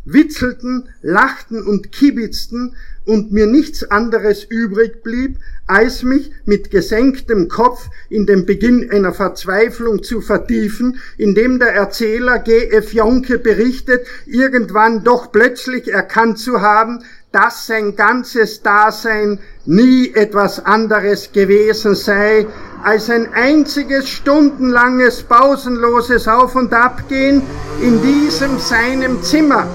witzelten, 0.08 0.90
lachten 1.02 1.64
und 1.64 1.92
kibitzten 1.92 2.76
und 3.06 3.32
mir 3.32 3.48
nichts 3.48 3.90
anderes 3.90 4.44
übrig 4.44 5.02
blieb, 5.04 5.38
als 5.66 6.04
mich 6.04 6.32
mit 6.46 6.72
gesenktem 6.72 7.48
Kopf 7.48 7.90
in 8.10 8.26
den 8.26 8.46
Beginn 8.46 8.90
einer 8.92 9.14
Verzweiflung 9.14 10.04
zu 10.04 10.22
vertiefen, 10.22 11.00
indem 11.18 11.60
der 11.60 11.74
Erzähler 11.74 12.40
G.F. 12.40 12.94
Jonke 12.94 13.40
berichtet, 13.40 14.06
irgendwann 14.26 15.04
doch 15.04 15.32
plötzlich 15.32 15.92
erkannt 15.92 16.40
zu 16.40 16.62
haben, 16.62 17.04
dass 17.32 17.68
sein 17.68 17.96
ganzes 17.96 18.62
Dasein 18.62 19.40
nie 19.66 20.14
etwas 20.14 20.66
anderes 20.66 21.32
gewesen 21.34 21.96
sei, 21.96 22.48
als 22.84 23.10
ein 23.10 23.34
einziges 23.34 24.08
stundenlanges 24.10 25.24
pausenloses 25.24 26.28
Auf- 26.28 26.56
und 26.56 26.74
Abgehen 26.74 27.42
in 27.82 28.02
diesem 28.02 28.58
seinem 28.60 29.22
Zimmer. 29.22 29.68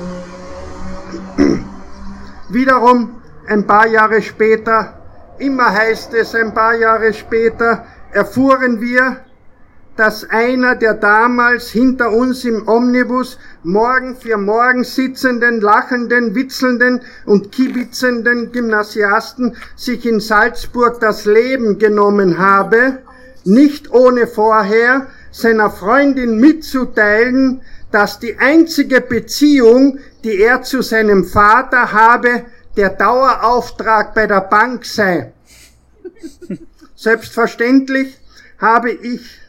Wiederum 2.48 3.22
ein 3.46 3.66
paar 3.66 3.86
Jahre 3.86 4.22
später, 4.22 4.98
immer 5.38 5.72
heißt 5.72 6.14
es 6.14 6.34
ein 6.34 6.54
paar 6.54 6.74
Jahre 6.74 7.12
später, 7.12 7.84
erfuhren 8.12 8.80
wir, 8.80 9.18
dass 9.96 10.28
einer 10.30 10.74
der 10.74 10.94
damals 10.94 11.68
hinter 11.68 12.12
uns 12.12 12.44
im 12.44 12.66
Omnibus 12.66 13.38
morgen 13.62 14.16
für 14.16 14.38
morgen 14.38 14.84
sitzenden, 14.84 15.60
lachenden, 15.60 16.34
witzelnden 16.34 17.02
und 17.26 17.52
kibitzenden 17.52 18.52
Gymnasiasten 18.52 19.54
sich 19.76 20.06
in 20.06 20.20
Salzburg 20.20 20.98
das 21.00 21.26
Leben 21.26 21.78
genommen 21.78 22.38
habe, 22.38 22.98
nicht 23.44 23.90
ohne 23.92 24.26
vorher 24.26 25.08
seiner 25.30 25.70
Freundin 25.70 26.38
mitzuteilen, 26.38 27.60
dass 27.90 28.18
die 28.18 28.38
einzige 28.38 29.02
Beziehung, 29.02 29.98
die 30.24 30.38
er 30.40 30.62
zu 30.62 30.82
seinem 30.82 31.24
Vater 31.24 31.92
habe, 31.92 32.44
der 32.76 32.90
Dauerauftrag 32.90 34.14
bei 34.14 34.26
der 34.26 34.42
Bank 34.42 34.84
sei. 34.84 35.32
Selbstverständlich 36.94 38.18
habe 38.58 38.90
ich 38.90 39.40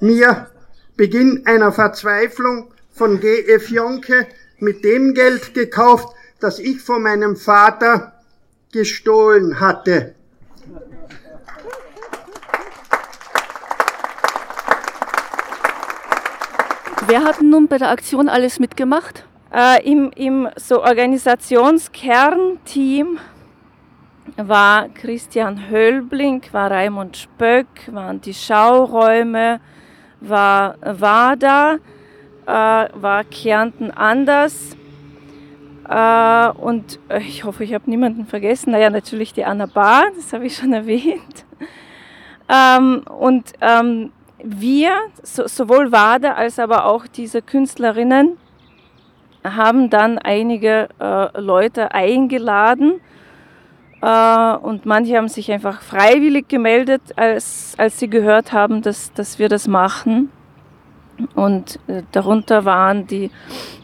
mir 0.00 0.48
Beginn 0.96 1.42
einer 1.46 1.72
Verzweiflung 1.72 2.72
von 2.92 3.20
G.F. 3.20 3.70
Jonke 3.70 4.26
mit 4.58 4.84
dem 4.84 5.14
Geld 5.14 5.54
gekauft, 5.54 6.14
das 6.40 6.58
ich 6.58 6.80
von 6.82 7.02
meinem 7.02 7.36
Vater 7.36 8.12
gestohlen 8.72 9.60
hatte. 9.60 10.14
Wer 17.06 17.24
hat 17.24 17.40
nun 17.40 17.68
bei 17.68 17.78
der 17.78 17.90
Aktion 17.90 18.28
alles 18.28 18.58
mitgemacht? 18.58 19.24
Äh, 19.54 19.90
im, 19.90 20.10
Im 20.14 20.48
so 20.56 20.82
Organisationskernteam 20.82 23.18
war 24.36 24.90
Christian 24.90 25.70
Höllbling, 25.70 26.42
war 26.52 26.70
Raimund 26.70 27.16
Spöck, 27.16 27.66
waren 27.90 28.20
die 28.20 28.34
Schauräume, 28.34 29.60
war 30.20 30.74
WADA, 30.82 31.78
äh, 32.46 32.50
war 32.50 33.24
Kärnten 33.24 33.90
anders. 33.90 34.76
Äh, 35.88 36.48
und 36.50 36.98
äh, 37.08 37.20
ich 37.20 37.44
hoffe, 37.44 37.64
ich 37.64 37.72
habe 37.72 37.88
niemanden 37.88 38.26
vergessen. 38.26 38.72
Naja, 38.72 38.90
natürlich 38.90 39.32
die 39.32 39.46
Anna 39.46 39.64
Bar, 39.64 40.10
das 40.14 40.34
habe 40.34 40.44
ich 40.46 40.56
schon 40.56 40.72
erwähnt. 40.74 41.46
Ähm, 42.50 43.02
und 43.18 43.54
ähm, 43.62 44.12
wir, 44.42 44.92
so, 45.22 45.48
sowohl 45.48 45.90
WADA 45.90 46.34
als 46.34 46.58
aber 46.58 46.84
auch 46.84 47.06
diese 47.06 47.40
Künstlerinnen, 47.40 48.36
haben 49.44 49.90
dann 49.90 50.18
einige 50.18 50.88
äh, 51.00 51.40
Leute 51.40 51.92
eingeladen 51.92 53.00
äh, 54.00 54.56
und 54.56 54.86
manche 54.86 55.16
haben 55.16 55.28
sich 55.28 55.50
einfach 55.50 55.80
freiwillig 55.82 56.48
gemeldet, 56.48 57.02
als, 57.16 57.74
als 57.78 57.98
sie 57.98 58.08
gehört 58.08 58.52
haben, 58.52 58.82
dass, 58.82 59.12
dass 59.12 59.38
wir 59.38 59.48
das 59.48 59.66
machen. 59.68 60.30
Und 61.34 61.80
äh, 61.88 62.02
darunter 62.12 62.64
waren 62.64 63.06
die 63.06 63.30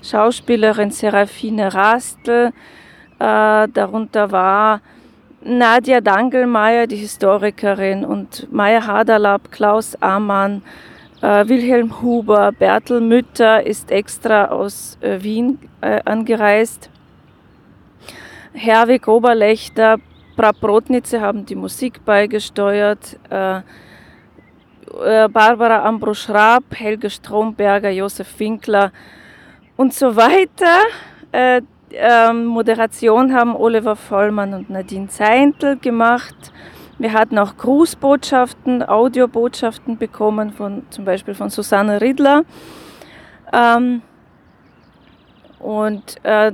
Schauspielerin 0.02 0.90
Serafine 0.90 1.74
Rastel, 1.74 2.52
äh, 3.18 3.68
darunter 3.68 4.30
war 4.30 4.80
Nadja 5.42 6.00
Dangelmeier, 6.00 6.86
die 6.86 6.96
Historikerin, 6.96 8.04
und 8.04 8.50
Maya 8.52 8.86
Haderlab, 8.86 9.50
Klaus 9.50 10.00
Amann, 10.00 10.62
äh, 11.24 11.48
Wilhelm 11.48 12.02
Huber, 12.02 12.52
Bertel 12.52 13.00
Mütter 13.00 13.66
ist 13.66 13.90
extra 13.90 14.46
aus 14.46 14.98
äh, 15.00 15.22
Wien 15.22 15.58
äh, 15.80 16.00
angereist. 16.04 16.90
Herwig 18.52 19.08
Oberlechter, 19.08 19.96
Praprotnitze 20.36 21.20
haben 21.22 21.46
die 21.46 21.54
Musik 21.54 22.04
beigesteuert. 22.04 23.18
Äh, 23.30 23.56
äh, 23.56 25.28
Barbara 25.28 25.82
Ambrosch-Raab, 25.86 26.64
Helge 26.74 27.08
Stromberger, 27.08 27.90
Josef 27.90 28.38
Winkler 28.38 28.92
und 29.76 29.94
so 29.94 30.14
weiter. 30.14 30.76
Äh, 31.32 31.62
ähm, 31.90 32.44
Moderation 32.44 33.32
haben 33.32 33.56
Oliver 33.56 33.96
Vollmann 33.96 34.52
und 34.52 34.68
Nadine 34.68 35.08
Zeintl 35.08 35.78
gemacht. 35.78 36.52
Wir 36.98 37.12
hatten 37.12 37.38
auch 37.38 37.56
Grußbotschaften, 37.56 38.82
Audiobotschaften 38.82 39.98
bekommen, 39.98 40.52
von, 40.52 40.84
zum 40.90 41.04
Beispiel 41.04 41.34
von 41.34 41.50
Susanne 41.50 42.00
Riedler. 42.00 42.44
Ähm, 43.52 44.02
und 45.58 46.24
äh, 46.24 46.52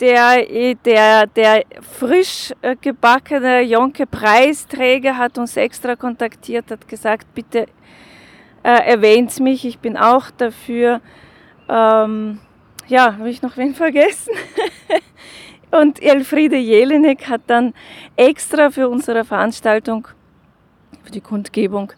der, 0.00 0.74
der, 0.74 1.26
der 1.26 1.64
frisch 1.98 2.52
äh, 2.62 2.76
gebackene 2.80 3.60
Jonke-Preisträger 3.60 5.18
hat 5.18 5.36
uns 5.36 5.56
extra 5.56 5.96
kontaktiert, 5.96 6.70
hat 6.70 6.88
gesagt, 6.88 7.34
bitte 7.34 7.66
äh, 8.62 8.90
erwähnt 8.92 9.38
mich, 9.40 9.66
ich 9.66 9.78
bin 9.78 9.96
auch 9.96 10.30
dafür. 10.30 11.00
Ähm, 11.68 12.40
ja, 12.88 13.16
habe 13.18 13.30
ich 13.30 13.42
noch 13.42 13.56
wen 13.56 13.74
vergessen? 13.74 14.32
Und 15.70 16.02
Elfriede 16.02 16.56
Jelinek 16.56 17.28
hat 17.28 17.42
dann 17.46 17.74
extra 18.16 18.70
für 18.70 18.88
unsere 18.88 19.24
Veranstaltung, 19.24 20.08
für 21.04 21.12
die 21.12 21.20
Kundgebung, 21.20 21.92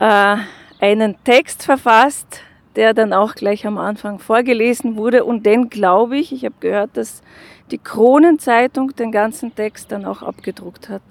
äh, 0.00 0.36
einen 0.80 1.16
Text 1.24 1.62
verfasst, 1.62 2.42
der 2.76 2.92
dann 2.92 3.14
auch 3.14 3.34
gleich 3.34 3.66
am 3.66 3.78
Anfang 3.78 4.18
vorgelesen 4.18 4.96
wurde. 4.96 5.24
Und 5.24 5.46
den 5.46 5.70
glaube 5.70 6.18
ich, 6.18 6.32
ich 6.32 6.44
habe 6.44 6.56
gehört, 6.60 6.96
dass 6.96 7.22
die 7.70 7.78
Kronenzeitung 7.78 8.94
den 8.94 9.10
ganzen 9.12 9.54
Text 9.54 9.92
dann 9.92 10.04
auch 10.04 10.22
abgedruckt 10.22 10.88
hat. 10.90 11.02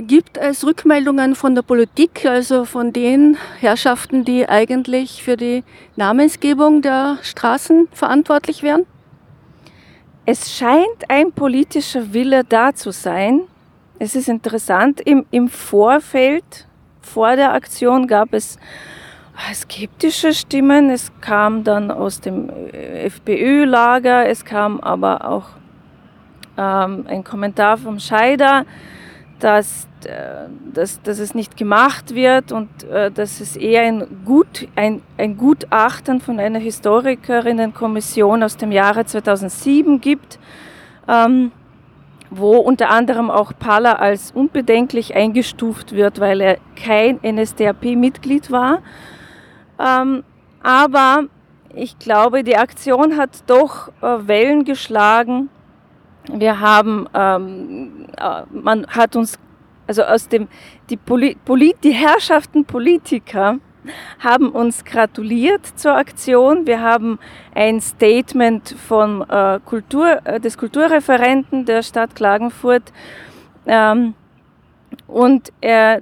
Gibt 0.00 0.36
es 0.36 0.64
Rückmeldungen 0.64 1.36
von 1.36 1.54
der 1.54 1.62
Politik, 1.62 2.26
also 2.26 2.64
von 2.64 2.92
den 2.92 3.36
Herrschaften, 3.60 4.24
die 4.24 4.48
eigentlich 4.48 5.22
für 5.22 5.36
die 5.36 5.62
Namensgebung 5.94 6.82
der 6.82 7.18
Straßen 7.22 7.88
verantwortlich 7.92 8.62
wären? 8.62 8.84
Es 10.28 10.58
scheint 10.58 11.08
ein 11.08 11.30
politischer 11.30 12.12
Wille 12.12 12.42
da 12.42 12.74
zu 12.74 12.90
sein. 12.90 13.42
Es 14.00 14.16
ist 14.16 14.28
interessant, 14.28 15.00
im, 15.00 15.24
im 15.30 15.48
Vorfeld, 15.48 16.66
vor 17.00 17.36
der 17.36 17.52
Aktion 17.52 18.08
gab 18.08 18.34
es 18.34 18.58
ah, 19.36 19.54
skeptische 19.54 20.34
Stimmen. 20.34 20.90
Es 20.90 21.12
kam 21.20 21.62
dann 21.62 21.92
aus 21.92 22.20
dem 22.20 22.50
äh, 22.50 23.04
FPÖ-Lager, 23.04 24.28
es 24.28 24.44
kam 24.44 24.80
aber 24.80 25.30
auch 25.30 25.46
ähm, 26.58 27.04
ein 27.06 27.22
Kommentar 27.22 27.78
vom 27.78 28.00
Scheider, 28.00 28.66
dass, 29.40 29.86
äh, 30.04 30.48
dass, 30.72 31.02
dass 31.02 31.18
es 31.18 31.34
nicht 31.34 31.56
gemacht 31.56 32.14
wird 32.14 32.52
und 32.52 32.68
äh, 32.84 33.10
dass 33.10 33.40
es 33.40 33.56
eher 33.56 33.82
ein, 33.82 34.24
Gut, 34.24 34.68
ein, 34.76 35.02
ein 35.18 35.36
Gutachten 35.36 36.20
von 36.20 36.40
einer 36.40 36.58
Historikerinnenkommission 36.58 38.42
aus 38.42 38.56
dem 38.56 38.72
Jahre 38.72 39.04
2007 39.04 40.00
gibt, 40.00 40.38
ähm, 41.08 41.52
wo 42.30 42.56
unter 42.56 42.90
anderem 42.90 43.30
auch 43.30 43.52
Palla 43.58 43.94
als 43.94 44.32
unbedenklich 44.32 45.14
eingestuft 45.14 45.92
wird, 45.92 46.18
weil 46.18 46.40
er 46.40 46.58
kein 46.74 47.20
NSDAP-Mitglied 47.22 48.50
war. 48.50 48.82
Ähm, 49.78 50.24
aber 50.62 51.24
ich 51.74 51.98
glaube, 51.98 52.42
die 52.42 52.56
Aktion 52.56 53.18
hat 53.18 53.30
doch 53.46 53.88
äh, 54.00 54.26
Wellen 54.26 54.64
geschlagen. 54.64 55.50
Wir 56.32 56.60
haben, 56.60 57.08
ähm, 57.14 58.06
äh, 58.16 58.42
man 58.50 58.86
hat 58.88 59.16
uns, 59.16 59.38
also 59.86 60.02
aus 60.02 60.28
dem, 60.28 60.48
die, 60.90 60.96
Poli 60.96 61.36
Polit 61.44 61.76
die 61.82 61.92
Herrschaften 61.92 62.64
Politiker 62.64 63.58
haben 64.18 64.50
uns 64.50 64.84
gratuliert 64.84 65.66
zur 65.76 65.94
Aktion. 65.94 66.66
Wir 66.66 66.80
haben 66.80 67.18
ein 67.54 67.80
Statement 67.80 68.70
von 68.70 69.22
äh, 69.28 69.60
Kultur, 69.64 70.20
äh, 70.24 70.40
des 70.40 70.58
Kulturreferenten 70.58 71.64
der 71.64 71.82
Stadt 71.82 72.14
Klagenfurt 72.14 72.92
ähm, 73.66 74.14
und 75.06 75.52
äh, 75.60 76.00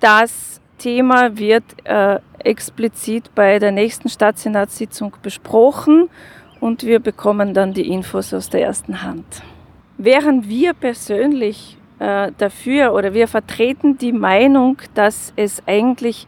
das 0.00 0.60
Thema 0.78 1.36
wird 1.36 1.64
äh, 1.84 2.20
explizit 2.38 3.34
bei 3.34 3.58
der 3.58 3.72
nächsten 3.72 4.08
Stadtsenatssitzung 4.08 5.14
besprochen 5.22 6.08
und 6.60 6.84
wir 6.84 7.00
bekommen 7.00 7.54
dann 7.54 7.72
die 7.72 7.88
Infos 7.88 8.32
aus 8.32 8.50
der 8.50 8.62
ersten 8.62 9.02
Hand. 9.02 9.42
Während 9.98 10.48
wir 10.48 10.74
persönlich 10.74 11.78
äh, 11.98 12.30
dafür 12.36 12.92
oder 12.92 13.14
wir 13.14 13.28
vertreten 13.28 13.96
die 13.96 14.12
Meinung, 14.12 14.78
dass 14.94 15.32
es 15.36 15.62
eigentlich 15.66 16.26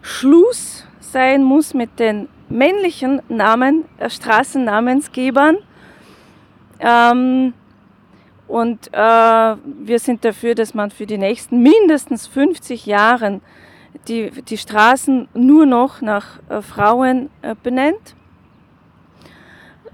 Schluss 0.00 0.86
sein 1.00 1.42
muss 1.42 1.74
mit 1.74 1.98
den 1.98 2.28
männlichen 2.48 3.20
Namen, 3.28 3.84
äh, 3.98 4.08
Straßennamensgebern. 4.08 5.58
Ähm, 6.80 7.52
und 8.48 8.88
äh, 8.92 8.96
wir 8.96 9.98
sind 9.98 10.24
dafür, 10.24 10.54
dass 10.54 10.74
man 10.74 10.90
für 10.90 11.06
die 11.06 11.18
nächsten 11.18 11.62
mindestens 11.62 12.26
50 12.26 12.86
Jahre 12.86 13.40
die, 14.08 14.30
die 14.30 14.58
Straßen 14.58 15.28
nur 15.34 15.66
noch 15.66 16.00
nach 16.00 16.40
äh, 16.48 16.60
Frauen 16.60 17.30
äh, 17.42 17.54
benennt. 17.62 18.14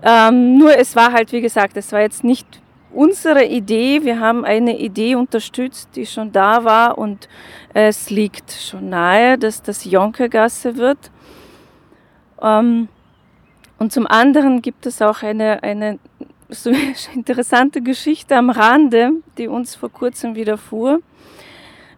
Ähm, 0.03 0.59
nur 0.59 0.77
es 0.77 0.96
war 0.96 1.12
halt, 1.12 1.33
wie 1.33 1.40
gesagt, 1.40 1.77
es 1.77 1.92
war 1.92 2.01
jetzt 2.01 2.25
nicht 2.25 2.60
unsere 2.92 3.44
Idee. 3.44 4.05
Wir 4.05 4.20
haben 4.20 4.44
eine 4.44 4.79
Idee 4.79 5.14
unterstützt, 5.14 5.90
die 5.96 6.07
schon 6.07 6.33
da 6.33 6.64
war 6.64 6.98
und 6.98 7.29
es 7.74 8.11
liegt 8.11 8.50
schon 8.53 8.88
nahe, 8.88 9.38
dass 9.38 9.62
das 9.62 9.85
Jonkergasse 9.85 10.76
wird. 10.76 11.11
Ähm, 12.42 12.88
und 13.79 13.92
zum 13.92 14.07
anderen 14.07 14.61
gibt 14.62 14.87
es 14.87 15.00
auch 15.00 15.22
eine, 15.22 15.62
eine 15.62 15.98
so 16.48 16.70
interessante 17.14 17.81
Geschichte 17.81 18.37
am 18.37 18.50
Rande, 18.50 19.12
die 19.38 19.48
uns 19.48 19.74
vor 19.74 19.90
kurzem 19.90 20.35
widerfuhr. 20.35 21.00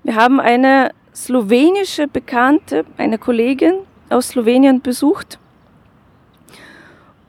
Wir 0.03 0.17
haben 0.17 0.41
eine 0.41 0.93
slowenische 1.15 2.09
Bekannte, 2.09 2.85
eine 2.97 3.19
Kollegin 3.19 3.75
aus 4.11 4.29
Slowenien 4.29 4.81
besucht 4.81 5.39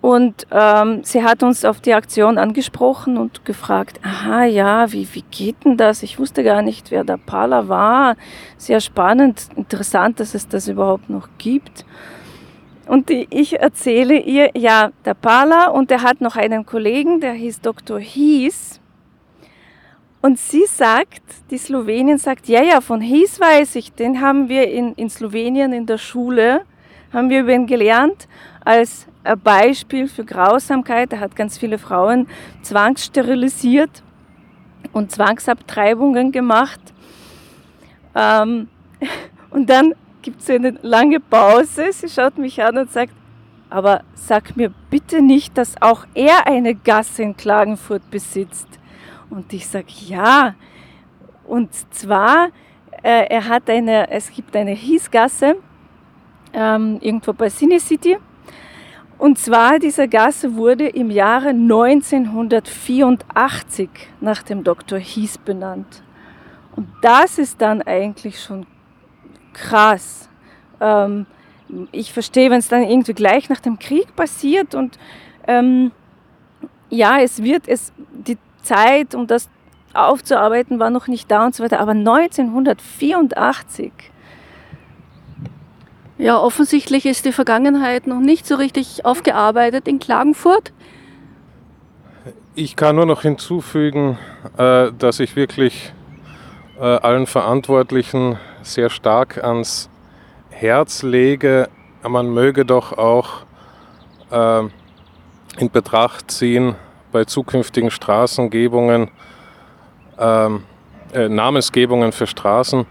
und 0.03 0.47
ähm, 0.51 0.99
sie 1.05 1.23
hat 1.23 1.43
uns 1.43 1.63
auf 1.63 1.79
die 1.79 1.93
Aktion 1.93 2.37
angesprochen 2.37 3.17
und 3.17 3.45
gefragt, 3.45 4.01
aha, 4.03 4.43
ja, 4.43 4.91
wie, 4.91 5.07
wie 5.13 5.23
geht 5.31 5.63
denn 5.63 5.77
das? 5.77 6.03
Ich 6.03 6.19
wusste 6.19 6.43
gar 6.43 6.61
nicht, 6.61 6.91
wer 6.91 7.05
der 7.05 7.15
Pala 7.15 7.69
war. 7.69 8.17
Sehr 8.57 8.81
spannend, 8.81 9.47
interessant, 9.55 10.19
dass 10.19 10.35
es 10.35 10.45
das 10.49 10.67
überhaupt 10.67 11.09
noch 11.09 11.29
gibt. 11.37 11.85
Und 12.85 13.07
die, 13.07 13.27
ich 13.29 13.61
erzähle 13.61 14.19
ihr, 14.19 14.49
ja, 14.57 14.91
der 15.05 15.13
Pala 15.13 15.67
und 15.67 15.89
er 15.89 16.01
hat 16.01 16.19
noch 16.19 16.35
einen 16.35 16.65
Kollegen, 16.65 17.21
der 17.21 17.31
hieß 17.31 17.61
Dr. 17.61 17.97
Hies. 17.97 18.81
Und 20.21 20.37
sie 20.37 20.65
sagt, 20.65 21.23
die 21.49 21.57
Slowenin 21.57 22.17
sagt, 22.17 22.49
ja, 22.49 22.61
ja, 22.61 22.81
von 22.81 22.99
Hies 22.99 23.39
weiß 23.39 23.77
ich, 23.77 23.93
den 23.93 24.19
haben 24.19 24.49
wir 24.49 24.69
in, 24.69 24.95
in 24.95 25.09
Slowenien 25.09 25.71
in 25.71 25.85
der 25.85 25.97
Schule, 25.97 26.65
haben 27.13 27.29
wir 27.29 27.39
über 27.39 27.53
ihn 27.53 27.67
gelernt 27.67 28.27
als 28.65 29.07
ein 29.23 29.39
Beispiel 29.39 30.07
für 30.07 30.25
Grausamkeit. 30.25 31.13
Er 31.13 31.19
hat 31.19 31.35
ganz 31.35 31.57
viele 31.57 31.77
Frauen 31.77 32.27
zwangssterilisiert 32.61 34.03
und 34.91 35.11
Zwangsabtreibungen 35.11 36.31
gemacht. 36.31 36.81
Ähm, 38.15 38.67
und 39.49 39.69
dann 39.69 39.93
gibt 40.21 40.41
es 40.41 40.49
eine 40.49 40.77
lange 40.81 41.19
Pause. 41.19 41.91
Sie 41.91 42.09
schaut 42.09 42.37
mich 42.37 42.61
an 42.63 42.77
und 42.77 42.91
sagt, 42.91 43.13
aber 43.69 44.03
sag 44.13 44.55
mir 44.55 44.71
bitte 44.89 45.21
nicht, 45.21 45.57
dass 45.57 45.81
auch 45.81 46.05
er 46.13 46.47
eine 46.47 46.75
Gasse 46.75 47.23
in 47.23 47.35
Klagenfurt 47.35 48.09
besitzt. 48.11 48.67
Und 49.29 49.51
ich 49.51 49.67
sage, 49.67 49.87
ja. 50.07 50.55
Und 51.45 51.73
zwar, 51.93 52.49
äh, 53.01 53.25
er 53.29 53.47
hat 53.47 53.69
eine, 53.69 54.09
es 54.11 54.31
gibt 54.31 54.55
eine 54.55 54.71
Hiesgasse 54.71 55.55
ähm, 56.53 56.99
irgendwo 57.01 57.33
bei 57.33 57.49
Cine 57.49 57.79
City 57.79 58.17
und 59.17 59.39
zwar, 59.39 59.79
diese 59.79 60.07
Gasse 60.07 60.55
wurde 60.55 60.87
im 60.87 61.11
Jahre 61.11 61.49
1984 61.49 63.89
nach 64.21 64.43
dem 64.43 64.63
Dr. 64.63 64.99
Hies 64.99 65.37
benannt. 65.37 66.01
Und 66.75 66.87
das 67.01 67.37
ist 67.37 67.61
dann 67.61 67.81
eigentlich 67.81 68.41
schon 68.41 68.65
krass. 69.53 70.29
Ähm, 70.81 71.25
ich 71.91 72.13
verstehe, 72.13 72.49
wenn 72.49 72.59
es 72.59 72.67
dann 72.67 72.83
irgendwie 72.83 73.13
gleich 73.13 73.49
nach 73.49 73.59
dem 73.59 73.79
Krieg 73.79 74.15
passiert 74.15 74.75
und 74.75 74.99
ähm, 75.47 75.91
ja, 76.89 77.19
es 77.19 77.41
wird 77.41 77.67
es, 77.67 77.91
die 78.11 78.37
Zeit, 78.61 79.15
um 79.15 79.27
das 79.27 79.49
aufzuarbeiten, 79.93 80.79
war 80.79 80.89
noch 80.89 81.07
nicht 81.07 81.31
da 81.31 81.45
und 81.45 81.55
so 81.55 81.63
weiter, 81.63 81.79
aber 81.79 81.91
1984 81.91 83.91
ja, 86.23 86.39
offensichtlich 86.39 87.05
ist 87.05 87.25
die 87.25 87.33
Vergangenheit 87.33 88.07
noch 88.07 88.21
nicht 88.21 88.47
so 88.47 88.55
richtig 88.55 89.03
aufgearbeitet 89.03 89.89
in 89.89 89.99
Klagenfurt. 89.99 90.71
Ich 92.55 92.77
kann 92.77 92.95
nur 92.95 93.05
noch 93.05 93.23
hinzufügen, 93.23 94.17
äh, 94.57 94.93
dass 94.97 95.19
ich 95.19 95.35
wirklich 95.35 95.91
äh, 96.79 96.83
allen 96.85 97.27
Verantwortlichen 97.27 98.39
sehr 98.61 98.89
stark 98.89 99.43
ans 99.43 99.89
Herz 100.49 101.03
lege, 101.03 101.67
man 102.07 102.33
möge 102.33 102.63
doch 102.63 102.97
auch 102.97 103.41
äh, 104.31 104.61
in 105.57 105.71
Betracht 105.71 106.31
ziehen, 106.31 106.75
bei 107.11 107.25
zukünftigen 107.25 107.91
Straßengebungen, 107.91 109.11
ähm, 110.17 110.63
Namensgebungen 111.13 112.11
für 112.13 112.27
Straßen, 112.27 112.85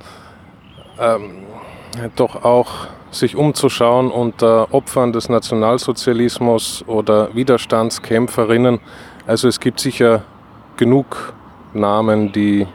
ähm, 1.01 1.47
doch 2.17 2.45
auch 2.45 2.89
sich 3.11 3.37
umzuschauen 3.37 4.11
unter 4.11 4.73
Opfern 4.73 5.13
des 5.13 5.29
Nationalsozialismus 5.29 6.85
oder 6.87 7.35
Widerstandskämpferinnen. 7.35 8.81
Also 9.27 9.49
es 9.49 9.61
gibt 9.61 9.81
sicher 9.81 10.23
genug 10.77 11.35
Namen, 11.75 12.33
die, 12.33 12.67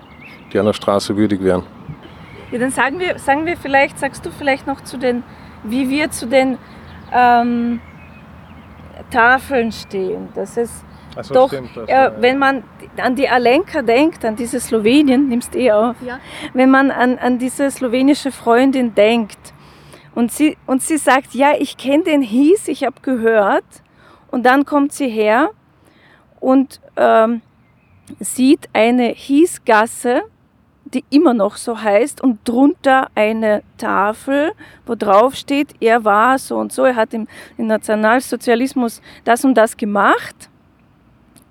die 0.53 0.59
einer 0.59 0.73
Straße 0.73 1.17
würdig 1.17 1.43
wären. 1.43 1.63
Ja, 2.51 2.59
dann 2.59 2.71
sagen 2.71 2.99
wir, 2.99 3.19
sagen 3.19 3.45
wir 3.45 3.57
vielleicht, 3.57 3.99
sagst 3.99 4.25
du 4.25 4.31
vielleicht 4.31 4.67
noch 4.67 4.81
zu 4.81 4.97
den, 4.97 5.23
wie 5.63 5.89
wir 5.89 6.11
zu 6.11 6.27
den 6.27 6.57
ähm, 7.11 7.81
Tafeln 9.09 9.71
stehen. 9.71 10.29
Das 10.35 10.55
ist 10.55 10.85
so, 11.23 11.33
doch, 11.33 11.47
stimmt, 11.49 11.75
das, 11.75 11.89
äh, 11.89 12.11
wenn 12.19 12.37
man 12.37 12.63
an 12.97 13.15
die 13.15 13.29
Alenka 13.29 13.81
denkt, 13.81 14.25
an 14.25 14.35
diese 14.35 14.59
Slowenien, 14.59 15.29
nimmst 15.29 15.55
eh 15.55 15.71
auf, 15.71 15.95
ja. 16.05 16.19
wenn 16.53 16.69
man 16.69 16.91
an, 16.91 17.17
an 17.17 17.37
diese 17.37 17.69
slowenische 17.71 18.31
Freundin 18.31 18.95
denkt, 18.95 19.53
und 20.17 20.31
sie, 20.31 20.57
und 20.65 20.81
sie 20.81 20.97
sagt, 20.97 21.35
ja, 21.35 21.51
ich 21.59 21.77
kenne 21.77 22.05
den 22.05 22.23
Hies, 22.23 22.67
ich 22.67 22.83
habe 22.83 23.01
gehört. 23.03 23.63
Und 24.31 24.47
dann 24.47 24.65
kommt 24.65 24.91
sie 24.91 25.09
her 25.09 25.51
und 26.39 26.81
ähm, 26.95 27.43
sieht 28.19 28.67
eine 28.73 29.09
Hiesgasse, 29.09 30.23
die 30.85 31.05
immer 31.11 31.35
noch 31.35 31.55
so 31.55 31.79
heißt, 31.79 32.19
und 32.21 32.39
drunter 32.45 33.11
eine 33.13 33.61
Tafel, 33.77 34.53
wo 34.87 34.95
drauf 34.95 35.35
steht, 35.35 35.75
er 35.81 36.03
war 36.03 36.39
so 36.39 36.57
und 36.57 36.73
so, 36.73 36.85
er 36.85 36.95
hat 36.95 37.13
im, 37.13 37.27
im 37.59 37.67
Nationalsozialismus 37.67 39.03
das 39.23 39.45
und 39.45 39.53
das 39.53 39.77
gemacht. 39.77 40.49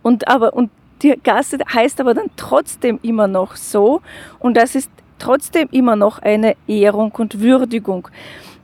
Und, 0.07 0.29
aber, 0.29 0.55
und 0.55 0.71
die 1.03 1.19
Gasse 1.21 1.59
heißt 1.69 2.01
aber 2.01 2.15
dann 2.15 2.31
trotzdem 2.37 3.01
immer 3.03 3.27
noch 3.27 3.57
so. 3.57 4.03
Und 4.39 4.57
das 4.57 4.77
ist 4.77 4.89
trotzdem 5.19 5.67
immer 5.73 5.97
noch 5.97 6.21
eine 6.21 6.55
Ehrung 6.69 7.11
und 7.11 7.41
Würdigung. 7.41 8.07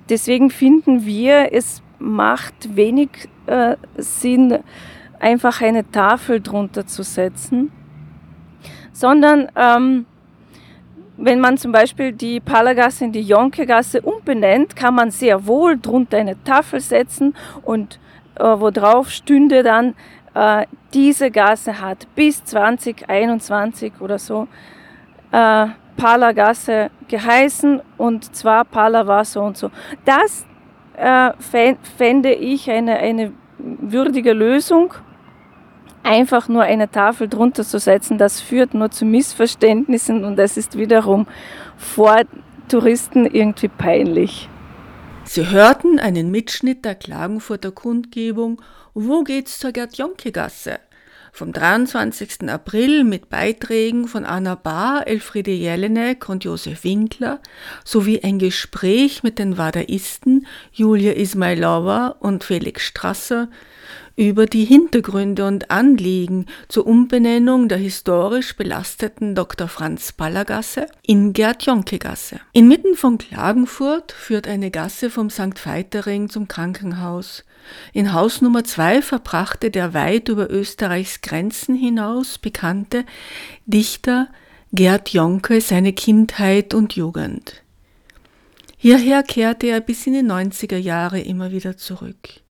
Deswegen 0.08 0.50
finden 0.50 1.04
wir, 1.04 1.52
es 1.52 1.82
macht 1.98 2.76
wenig 2.76 3.28
äh, 3.46 3.74
Sinn, 3.96 4.60
einfach 5.18 5.60
eine 5.62 5.90
Tafel 5.90 6.40
drunter 6.40 6.86
zu 6.86 7.02
setzen, 7.02 7.72
sondern 8.92 9.50
ähm, 9.56 10.06
wenn 11.16 11.40
man 11.40 11.58
zum 11.58 11.72
Beispiel 11.72 12.12
die 12.12 12.38
Palagasse 12.38 13.06
in 13.06 13.10
die 13.10 13.22
Jonkegasse 13.22 14.00
umbenennt, 14.00 14.76
kann 14.76 14.94
man 14.94 15.10
sehr 15.10 15.44
wohl 15.48 15.76
drunter 15.76 16.18
eine 16.18 16.40
Tafel 16.44 16.78
setzen 16.78 17.34
und 17.62 17.98
äh, 18.36 18.44
wo 18.44 18.70
drauf 18.70 19.10
stünde 19.10 19.64
dann, 19.64 19.94
äh, 20.34 20.66
diese 20.94 21.30
Gasse 21.30 21.80
hat 21.80 22.06
bis 22.14 22.44
2021 22.44 23.94
oder 24.00 24.18
so 24.18 24.48
äh, 25.30 25.66
Palagasse 25.96 26.90
geheißen 27.08 27.80
und 27.98 28.34
zwar 28.34 28.64
Pala 28.64 29.06
war 29.06 29.24
so 29.24 29.42
und 29.42 29.56
so. 29.56 29.70
Das 30.04 30.46
äh, 30.96 31.32
fände 31.98 32.32
ich 32.32 32.70
eine, 32.70 32.96
eine 32.96 33.32
würdige 33.58 34.32
Lösung 34.32 34.94
einfach 36.02 36.48
nur 36.48 36.62
eine 36.62 36.90
Tafel 36.90 37.28
drunter 37.28 37.64
zu 37.64 37.78
setzen, 37.78 38.18
das 38.18 38.40
führt 38.40 38.74
nur 38.74 38.90
zu 38.90 39.04
Missverständnissen 39.04 40.24
und 40.24 40.36
das 40.36 40.56
ist 40.56 40.76
wiederum 40.76 41.26
vor 41.76 42.22
Touristen 42.68 43.26
irgendwie 43.26 43.68
peinlich. 43.68 44.48
Sie 45.24 45.48
hörten 45.48 45.98
einen 45.98 46.30
Mitschnitt 46.30 46.84
der 46.84 46.94
Klagenfurter 46.94 47.70
Kundgebung 47.70 48.60
Wo 48.92 49.22
geht's 49.22 49.58
zur 49.58 49.72
Gerd-Jonke-Gasse? 49.72 50.78
vom 51.34 51.50
23. 51.50 52.50
April 52.50 53.04
mit 53.04 53.30
Beiträgen 53.30 54.06
von 54.06 54.26
Anna 54.26 54.54
Bahr, 54.54 55.06
Elfriede 55.06 55.50
Jelinek 55.50 56.28
und 56.28 56.44
Josef 56.44 56.84
Winkler 56.84 57.40
sowie 57.84 58.20
ein 58.22 58.38
Gespräch 58.38 59.22
mit 59.22 59.38
den 59.38 59.56
Wadaisten 59.56 60.46
Julia 60.72 61.12
Ismailova 61.12 62.16
und 62.20 62.44
Felix 62.44 62.82
Strasser 62.82 63.48
über 64.16 64.46
die 64.46 64.64
Hintergründe 64.64 65.46
und 65.46 65.70
Anliegen 65.70 66.46
zur 66.68 66.86
Umbenennung 66.86 67.68
der 67.68 67.78
historisch 67.78 68.56
belasteten 68.56 69.34
Dr. 69.34 69.68
Franz 69.68 70.12
Baller 70.12 70.44
Gasse 70.44 70.86
in 71.02 71.32
Gerd-Jonke-Gasse. 71.32 72.40
Inmitten 72.52 72.94
von 72.94 73.18
Klagenfurt 73.18 74.12
führt 74.12 74.46
eine 74.46 74.70
Gasse 74.70 75.10
vom 75.10 75.30
St. 75.30 75.64
Veitering 75.64 76.28
zum 76.28 76.48
Krankenhaus. 76.48 77.44
In 77.92 78.12
Haus 78.12 78.40
Nummer 78.40 78.64
2 78.64 79.02
verbrachte 79.02 79.70
der 79.70 79.94
weit 79.94 80.28
über 80.28 80.50
Österreichs 80.50 81.20
Grenzen 81.20 81.74
hinaus 81.74 82.38
bekannte 82.38 83.04
Dichter 83.66 84.28
Gerd 84.72 85.10
Jonke 85.10 85.60
seine 85.60 85.92
Kindheit 85.92 86.74
und 86.74 86.94
Jugend. 86.94 87.62
Hierher 88.78 89.22
kehrte 89.22 89.68
er 89.68 89.80
bis 89.80 90.06
in 90.06 90.14
die 90.14 90.20
90er 90.20 90.76
Jahre 90.76 91.20
immer 91.20 91.52
wieder 91.52 91.76
zurück. 91.76 92.41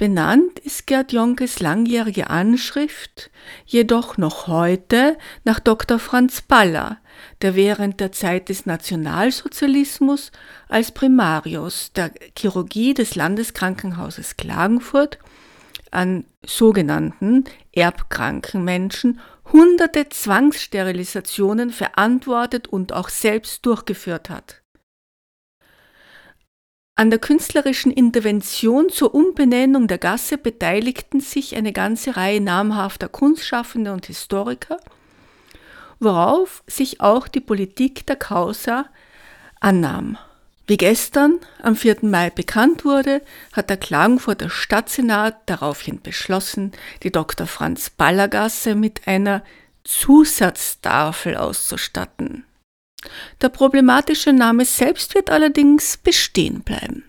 Benannt 0.00 0.58
ist 0.60 0.86
Gerd 0.86 1.12
Jonkes 1.12 1.60
langjährige 1.60 2.30
Anschrift 2.30 3.30
jedoch 3.66 4.16
noch 4.16 4.46
heute 4.46 5.18
nach 5.44 5.60
Dr. 5.60 5.98
Franz 5.98 6.40
Baller, 6.40 6.96
der 7.42 7.54
während 7.54 8.00
der 8.00 8.10
Zeit 8.10 8.48
des 8.48 8.64
Nationalsozialismus 8.64 10.32
als 10.70 10.92
Primarius 10.92 11.92
der 11.92 12.12
Chirurgie 12.34 12.94
des 12.94 13.14
Landeskrankenhauses 13.14 14.38
Klagenfurt 14.38 15.18
an 15.90 16.24
sogenannten 16.46 17.44
erbkranken 17.70 18.64
Menschen 18.64 19.20
hunderte 19.52 20.08
Zwangssterilisationen 20.08 21.68
verantwortet 21.68 22.68
und 22.68 22.94
auch 22.94 23.10
selbst 23.10 23.66
durchgeführt 23.66 24.30
hat. 24.30 24.62
An 27.00 27.08
der 27.08 27.18
künstlerischen 27.18 27.90
Intervention 27.90 28.90
zur 28.90 29.14
Umbenennung 29.14 29.88
der 29.88 29.96
Gasse 29.96 30.36
beteiligten 30.36 31.20
sich 31.20 31.56
eine 31.56 31.72
ganze 31.72 32.18
Reihe 32.18 32.42
namhafter 32.42 33.08
Kunstschaffende 33.08 33.94
und 33.94 34.04
Historiker, 34.04 34.76
worauf 35.98 36.62
sich 36.66 37.00
auch 37.00 37.26
die 37.26 37.40
Politik 37.40 38.04
der 38.04 38.16
Causa 38.16 38.84
annahm. 39.60 40.18
Wie 40.66 40.76
gestern 40.76 41.40
am 41.62 41.74
4. 41.74 42.00
Mai 42.02 42.28
bekannt 42.28 42.84
wurde, 42.84 43.22
hat 43.54 43.70
der 43.70 43.78
Klagenfurter 43.78 44.50
Stadtsenat 44.50 45.38
daraufhin 45.46 46.02
beschlossen, 46.02 46.72
die 47.02 47.10
Dr. 47.10 47.46
Franz 47.46 47.88
Baller 47.88 48.28
Gasse 48.28 48.74
mit 48.74 49.08
einer 49.08 49.42
Zusatztafel 49.84 51.38
auszustatten. 51.38 52.44
Der 53.40 53.48
problematische 53.48 54.32
Name 54.32 54.64
selbst 54.64 55.14
wird 55.14 55.30
allerdings 55.30 55.96
bestehen 55.96 56.62
bleiben. 56.62 57.04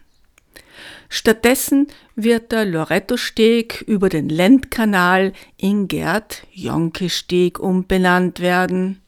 Stattdessen 1.09 1.87
wird 2.15 2.53
der 2.53 2.65
Loretto-Steg 2.65 3.81
über 3.81 4.07
den 4.07 4.29
Lendkanal 4.29 5.33
in 5.57 5.89
Gerd-Jonke-Steg 5.89 7.59
umbenannt 7.59 8.39
werden. 8.39 9.01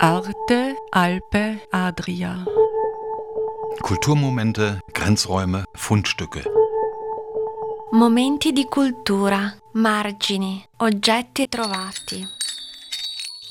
Arte, 0.00 0.74
Alpe, 0.90 1.60
Adria. 1.70 2.44
Kulturmomente, 3.82 4.80
Grenzräume, 4.92 5.64
Fundstücke. 5.74 6.42
Momenti 7.92 8.52
di 8.52 8.64
cultura, 8.64 9.54
margini, 9.74 10.64
oggetti 10.78 11.48
trovati. 11.48 12.41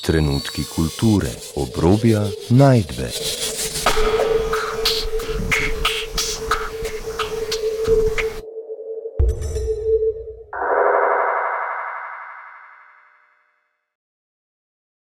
trenutki 0.01 0.63
kulture, 0.75 1.29
obrobja, 1.55 2.25
najdbe. 2.49 3.09